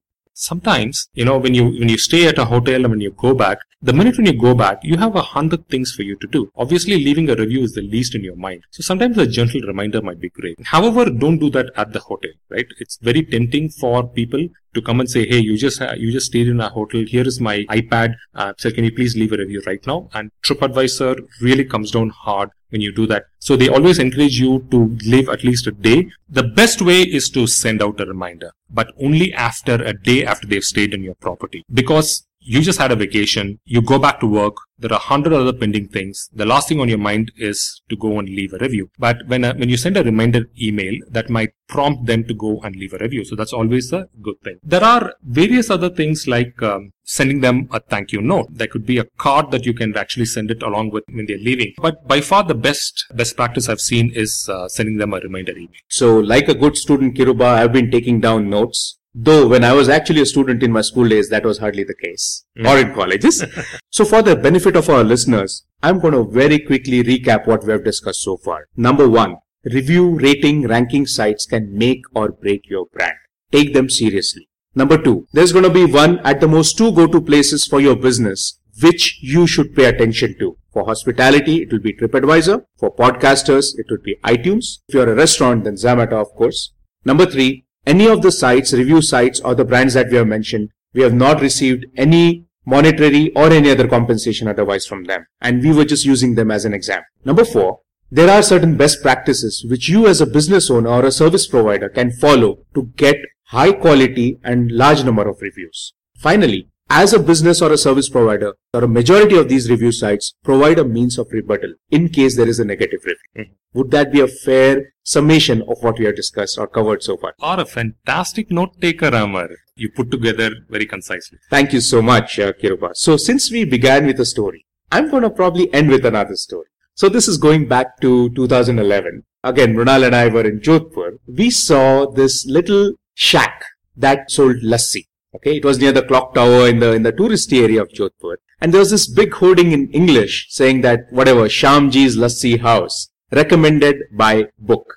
Sometimes, 0.48 1.08
you 1.20 1.26
know, 1.26 1.38
when 1.38 1.54
you, 1.60 1.66
when 1.82 1.90
you 1.90 1.98
stay 1.98 2.24
at 2.32 2.38
a 2.38 2.46
hotel 2.46 2.80
and 2.86 2.92
when 2.94 3.02
you 3.08 3.14
go 3.26 3.34
back, 3.46 3.60
The 3.82 3.94
minute 3.94 4.18
when 4.18 4.26
you 4.26 4.34
go 4.34 4.54
back, 4.54 4.80
you 4.84 4.98
have 4.98 5.16
a 5.16 5.22
hundred 5.22 5.62
things 5.70 5.94
for 5.98 6.04
you 6.04 6.16
to 6.18 6.28
do. 6.28 6.40
Obviously, 6.64 6.96
leaving 7.04 7.30
a 7.30 7.36
review 7.42 7.62
is 7.68 7.76
the 7.76 7.82
least 7.82 8.14
in 8.14 8.26
your 8.26 8.36
mind. 8.36 8.66
So 8.72 8.84
sometimes 8.88 9.18
a 9.18 9.26
gentle 9.26 9.62
reminder 9.62 10.02
might 10.02 10.20
be 10.20 10.30
great. 10.40 10.58
However, 10.72 11.06
don't 11.10 11.40
do 11.44 11.50
that 11.52 11.72
at 11.78 11.94
the 11.94 12.02
hotel, 12.08 12.32
right? 12.50 12.66
It's 12.80 12.98
very 13.10 13.24
tempting 13.24 13.70
for 13.70 14.06
people 14.20 14.44
to 14.74 14.82
come 14.82 15.00
and 15.00 15.10
say, 15.10 15.26
"Hey, 15.30 15.40
you 15.40 15.56
just 15.58 15.80
you 16.04 16.12
just 16.18 16.26
stayed 16.34 16.50
in 16.56 16.60
our 16.60 16.76
hotel. 16.80 17.08
Here 17.14 17.26
is 17.32 17.40
my 17.40 17.56
iPad. 17.78 18.20
Uh, 18.36 18.52
sir, 18.58 18.72
can 18.72 18.90
you 18.90 18.94
please 19.00 19.16
leave 19.22 19.32
a 19.32 19.42
review 19.44 19.64
right 19.72 19.88
now?" 19.94 19.98
And 20.14 20.36
TripAdvisor 20.50 21.14
really 21.48 21.68
comes 21.76 21.92
down 22.00 22.10
hard 22.10 22.52
when 22.70 22.82
you 22.82 22.94
do 22.94 23.08
that. 23.08 23.26
So 23.40 23.56
they 23.56 23.70
always 23.70 24.00
encourage 24.00 24.40
you 24.40 24.68
to 24.72 24.98
leave 25.06 25.30
at 25.30 25.44
least 25.44 25.68
a 25.68 25.72
day. 25.72 26.10
The 26.30 26.44
best 26.44 26.82
way 26.82 27.02
is 27.02 27.30
to 27.32 27.48
send 27.48 27.82
out 27.82 28.00
a 28.00 28.06
reminder, 28.06 28.52
but 28.70 28.94
only 29.00 29.34
after 29.34 29.76
a 29.76 29.94
day 29.94 30.26
after 30.26 30.48
they've 30.48 30.64
stayed 30.64 30.94
in 30.94 31.04
your 31.04 31.16
property, 31.16 31.64
because 31.74 32.28
you 32.40 32.62
just 32.62 32.80
had 32.80 32.92
a 32.92 32.96
vacation, 32.96 33.60
you 33.66 33.82
go 33.82 34.00
back 34.00 34.20
to 34.20 34.28
work, 34.28 34.56
there 34.80 34.92
are 34.92 34.96
a 34.96 35.00
hundred 35.00 35.34
other 35.34 35.52
pending 35.52 35.90
things. 35.90 36.30
The 36.32 36.46
last 36.46 36.70
thing 36.70 36.80
on 36.80 36.88
your 36.88 36.98
mind 36.98 37.32
is 37.38 37.82
to 37.90 37.98
go 37.98 38.18
and 38.18 38.30
leave 38.30 38.54
a 38.54 38.58
review. 38.60 38.90
But 38.98 39.28
when, 39.28 39.44
uh, 39.44 39.54
when 39.56 39.68
you 39.68 39.76
send 39.76 39.98
a 39.98 40.04
reminder 40.04 40.46
email, 40.62 40.96
that 41.10 41.30
might 41.30 41.50
prompt 41.68 42.06
them 42.06 42.24
to 42.26 42.34
go 42.34 42.62
and 42.62 42.76
leave 42.76 42.94
a 42.94 42.98
review. 42.98 43.26
So 43.26 43.36
that's 43.36 43.52
always 43.52 43.92
a 43.92 44.08
good 44.22 44.40
thing. 44.44 44.58
There 44.64 44.84
are 44.84 45.16
various 45.22 45.70
other 45.70 45.90
things 45.90 46.28
like 46.28 46.62
um, 46.64 46.94
sending 47.04 47.42
them 47.42 47.68
a 47.72 47.82
thank 47.82 48.14
you 48.14 48.22
note. 48.22 48.48
There 48.52 48.68
could 48.68 48.86
be 48.86 49.00
a 49.00 49.06
card 49.18 49.52
that 49.52 49.66
you 49.66 49.74
can 49.74 49.98
actually 49.98 50.26
send 50.26 50.50
it 50.50 50.64
along 50.64 50.92
with 50.92 51.04
when 51.12 51.26
they're 51.26 51.38
leaving. 51.38 51.74
But 51.78 52.08
by 52.08 52.22
far 52.22 52.44
the 52.44 52.56
best, 52.56 53.06
best 53.14 53.36
practice 53.36 53.68
I've 53.68 53.82
seen 53.82 54.12
is 54.16 54.48
uh, 54.50 54.70
sending 54.70 54.98
them 54.98 55.14
a 55.14 55.20
reminder 55.20 55.52
email. 55.52 55.70
So 55.90 56.20
like 56.20 56.48
a 56.48 56.56
good 56.56 56.78
student, 56.78 57.16
Kiruba, 57.16 57.46
I've 57.46 57.74
been 57.74 57.92
taking 57.92 58.22
down 58.22 58.50
notes. 58.50 58.99
Though 59.14 59.48
when 59.48 59.64
I 59.64 59.74
was 59.74 59.90
actually 59.90 60.22
a 60.22 60.26
student 60.26 60.62
in 60.62 60.72
my 60.72 60.82
school 60.82 61.10
days, 61.10 61.30
that 61.30 61.44
was 61.44 61.58
hardly 61.58 61.84
the 61.84 61.96
case. 61.96 62.46
Mm. 62.58 62.70
Or 62.70 62.80
in 62.80 62.94
colleges. 62.94 63.44
so 63.90 64.06
for 64.06 64.22
the 64.22 64.36
benefit 64.36 64.76
of 64.76 64.90
our 64.90 65.04
listeners, 65.04 65.66
I'm 65.82 66.00
going 66.00 66.14
to 66.14 66.30
very 66.30 66.60
quickly 66.60 67.04
recap 67.04 67.48
what 67.48 67.64
we 67.64 67.72
have 67.72 67.84
discussed 67.84 68.22
so 68.22 68.38
far. 68.38 68.68
Number 68.76 69.10
one, 69.10 69.38
review, 69.64 70.20
rating, 70.20 70.68
ranking 70.68 71.08
sites 71.08 71.46
can 71.46 71.76
make 71.76 72.04
or 72.14 72.30
break 72.32 72.70
your 72.70 72.86
brand. 72.94 73.18
Take 73.52 73.74
them 73.74 73.90
seriously. 73.90 74.48
Number 74.76 75.02
two, 75.02 75.28
there's 75.34 75.52
going 75.52 75.66
to 75.66 75.72
be 75.72 75.92
one 75.92 76.20
at 76.20 76.40
the 76.40 76.48
most 76.48 76.78
two 76.78 76.92
go-to 76.92 77.20
places 77.20 77.66
for 77.66 77.80
your 77.80 77.96
business, 77.96 78.60
which 78.82 79.18
you 79.22 79.48
should 79.48 79.76
pay 79.76 79.86
attention 79.86 80.38
to. 80.38 80.58
For 80.72 80.86
hospitality, 80.86 81.64
it 81.64 81.72
will 81.72 81.80
be 81.80 81.94
TripAdvisor. 81.94 82.64
For 82.78 82.96
podcasters, 82.96 83.72
it 83.76 83.88
would 83.90 84.04
be 84.04 84.18
iTunes. 84.24 84.82
If 84.88 84.94
you're 84.94 85.12
a 85.12 85.16
restaurant, 85.16 85.64
then 85.64 85.74
Zomato, 85.74 86.22
of 86.22 86.30
course. 86.36 86.74
Number 87.04 87.26
three, 87.26 87.66
any 87.86 88.08
of 88.08 88.22
the 88.22 88.32
sites, 88.32 88.74
review 88.74 89.02
sites 89.02 89.40
or 89.40 89.56
the 89.56 89.66
brands 89.66 89.94
that 89.94 90.10
we 90.10 90.18
have 90.18 90.28
mentioned, 90.28 90.70
we 90.94 91.02
have 91.02 91.14
not 91.14 91.42
received 91.42 91.86
any 91.98 92.46
monetary 92.66 93.32
or 93.36 93.52
any 93.52 93.72
other 93.72 93.88
compensation 93.88 94.48
otherwise 94.48 94.86
from 94.86 95.06
them. 95.06 95.26
And 95.42 95.64
we 95.64 95.74
were 95.74 95.86
just 95.86 96.06
using 96.06 96.36
them 96.36 96.52
as 96.52 96.66
an 96.66 96.74
example. 96.74 97.08
Number 97.26 97.46
four, 97.46 97.80
there 98.12 98.30
are 98.30 98.42
certain 98.42 98.76
best 98.76 99.02
practices 99.02 99.66
which 99.70 99.88
you 99.88 100.08
as 100.08 100.20
a 100.20 100.26
business 100.26 100.70
owner 100.70 100.90
or 100.90 101.06
a 101.06 101.12
service 101.12 101.48
provider 101.48 101.90
can 101.90 102.12
follow 102.12 102.66
to 102.74 102.92
get 102.96 103.18
high 103.48 103.72
quality 103.72 104.40
and 104.44 104.72
large 104.72 105.04
number 105.04 105.28
of 105.28 105.42
reviews. 105.42 105.94
Finally, 106.18 106.70
as 106.90 107.14
a 107.14 107.20
business 107.20 107.62
or 107.62 107.72
a 107.72 107.78
service 107.78 108.10
provider, 108.10 108.54
or 108.74 108.84
a 108.84 108.88
majority 108.88 109.38
of 109.38 109.48
these 109.48 109.70
review 109.70 109.92
sites 109.92 110.34
provide 110.44 110.80
a 110.80 110.84
means 110.84 111.18
of 111.20 111.28
rebuttal 111.32 111.74
in 111.92 112.10
case 112.10 112.36
there 112.36 112.48
is 112.48 112.60
a 112.60 112.66
negative 112.66 113.02
review. 113.06 113.54
Would 113.74 113.92
that 113.92 114.12
be 114.12 114.22
a 114.22 114.28
fair 114.28 114.94
summation 115.04 115.62
of 115.62 115.84
what 115.84 116.00
we 116.00 116.06
have 116.06 116.16
discussed 116.16 116.58
or 116.58 116.68
covered 116.68 117.04
so 117.04 117.18
far? 117.18 117.34
Are 117.42 117.60
a 117.60 117.66
fantastic 117.66 118.50
note 118.50 118.82
taker, 118.82 119.10
Amar. 119.10 119.50
You 119.76 119.92
put 119.96 120.10
together 120.10 120.50
very 120.70 120.88
concisely. 120.88 121.38
Thank 121.52 121.74
you 121.74 121.80
so 121.80 122.02
much, 122.02 122.40
uh, 122.40 122.54
Kiruba. 122.54 122.92
So 122.96 123.18
since 123.18 123.52
we 123.52 123.66
began 123.66 124.08
with 124.08 124.20
a 124.20 124.26
story, 124.26 124.66
I'm 124.92 125.12
going 125.12 125.24
to 125.24 125.30
probably 125.30 125.72
end 125.74 125.90
with 125.90 126.06
another 126.06 126.36
story. 126.36 126.66
So 126.96 127.08
this 127.08 127.28
is 127.28 127.38
going 127.38 127.68
back 127.68 128.02
to 128.02 128.30
2011. 128.32 129.24
Again, 129.44 129.76
Mrunal 129.76 130.06
and 130.06 130.16
I 130.16 130.28
were 130.28 130.46
in 130.46 130.60
Jodhpur. 130.60 131.20
We 131.28 131.52
saw 131.52 132.10
this 132.12 132.46
little 132.48 132.94
shack 133.14 133.64
that 133.96 134.32
sold 134.32 134.58
lassi. 134.64 135.06
Okay, 135.36 135.58
it 135.58 135.66
was 135.66 135.80
near 135.80 135.92
the 135.92 136.02
clock 136.02 136.34
tower 136.34 136.68
in 136.68 136.80
the 136.80 136.94
in 136.94 137.04
the 137.04 137.14
touristy 137.14 137.62
area 137.64 137.82
of 137.82 137.90
Jodhpur, 137.90 138.38
and 138.60 138.74
there 138.74 138.80
was 138.80 138.92
this 138.92 139.08
big 139.08 139.34
hoarding 139.34 139.72
in 139.72 139.90
English 139.92 140.48
saying 140.50 140.82
that 140.82 141.02
whatever 141.12 141.44
Shamji's 141.48 142.18
Lassi 142.18 142.60
House 142.60 143.10
recommended 143.32 143.98
by 144.12 144.48
book. 144.58 144.96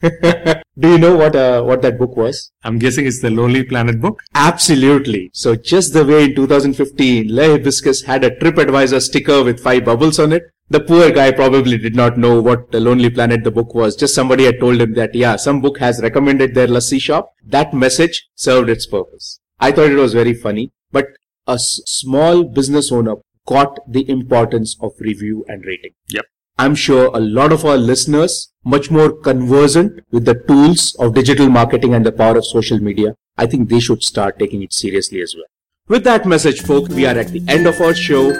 Do 0.00 0.88
you 0.92 0.98
know 0.98 1.16
what 1.16 1.34
uh, 1.34 1.62
what 1.62 1.82
that 1.82 1.98
book 1.98 2.16
was? 2.16 2.50
I'm 2.62 2.78
guessing 2.78 3.06
it's 3.06 3.20
the 3.20 3.30
Lonely 3.30 3.64
Planet 3.64 4.00
book. 4.00 4.22
Absolutely. 4.34 5.30
So 5.32 5.54
just 5.54 5.92
the 5.92 6.04
way 6.04 6.24
in 6.24 6.34
2015, 6.34 7.34
Le 7.34 7.48
Hibiscus 7.52 8.02
had 8.02 8.24
a 8.24 8.30
TripAdvisor 8.30 9.02
sticker 9.02 9.42
with 9.42 9.60
five 9.60 9.84
bubbles 9.84 10.18
on 10.18 10.32
it, 10.32 10.44
the 10.70 10.80
poor 10.80 11.10
guy 11.10 11.32
probably 11.32 11.78
did 11.78 11.96
not 11.96 12.18
know 12.18 12.42
what 12.42 12.72
the 12.72 12.80
Lonely 12.80 13.08
Planet 13.08 13.42
the 13.42 13.50
book 13.50 13.74
was. 13.74 13.96
Just 13.96 14.14
somebody 14.14 14.44
had 14.44 14.60
told 14.60 14.80
him 14.82 14.92
that, 14.94 15.14
yeah, 15.14 15.36
some 15.36 15.62
book 15.62 15.78
has 15.78 16.02
recommended 16.02 16.54
their 16.54 16.66
lassi 16.66 17.00
shop. 17.00 17.32
That 17.42 17.72
message 17.72 18.28
served 18.34 18.68
its 18.68 18.86
purpose. 18.86 19.40
I 19.60 19.72
thought 19.72 19.90
it 19.90 19.96
was 19.96 20.14
very 20.14 20.34
funny, 20.34 20.70
but 20.92 21.06
a 21.46 21.52
s- 21.52 21.80
small 21.86 22.44
business 22.44 22.92
owner 22.92 23.16
got 23.46 23.78
the 23.90 24.08
importance 24.08 24.76
of 24.80 24.92
review 25.00 25.44
and 25.48 25.64
rating. 25.64 25.92
Yep. 26.08 26.24
I'm 26.58 26.74
sure 26.74 27.06
a 27.14 27.20
lot 27.20 27.52
of 27.52 27.64
our 27.64 27.76
listeners, 27.76 28.52
much 28.64 28.90
more 28.90 29.12
conversant 29.12 30.00
with 30.10 30.24
the 30.24 30.34
tools 30.34 30.94
of 30.98 31.14
digital 31.14 31.48
marketing 31.48 31.94
and 31.94 32.04
the 32.04 32.12
power 32.12 32.36
of 32.36 32.46
social 32.46 32.78
media, 32.78 33.14
I 33.36 33.46
think 33.46 33.68
they 33.68 33.80
should 33.80 34.02
start 34.02 34.38
taking 34.38 34.62
it 34.62 34.72
seriously 34.72 35.22
as 35.22 35.34
well. 35.36 35.46
With 35.88 36.04
that 36.04 36.26
message, 36.26 36.62
folk, 36.62 36.88
we 36.88 37.06
are 37.06 37.16
at 37.16 37.28
the 37.28 37.42
end 37.48 37.66
of 37.66 37.80
our 37.80 37.94
show. 37.94 38.32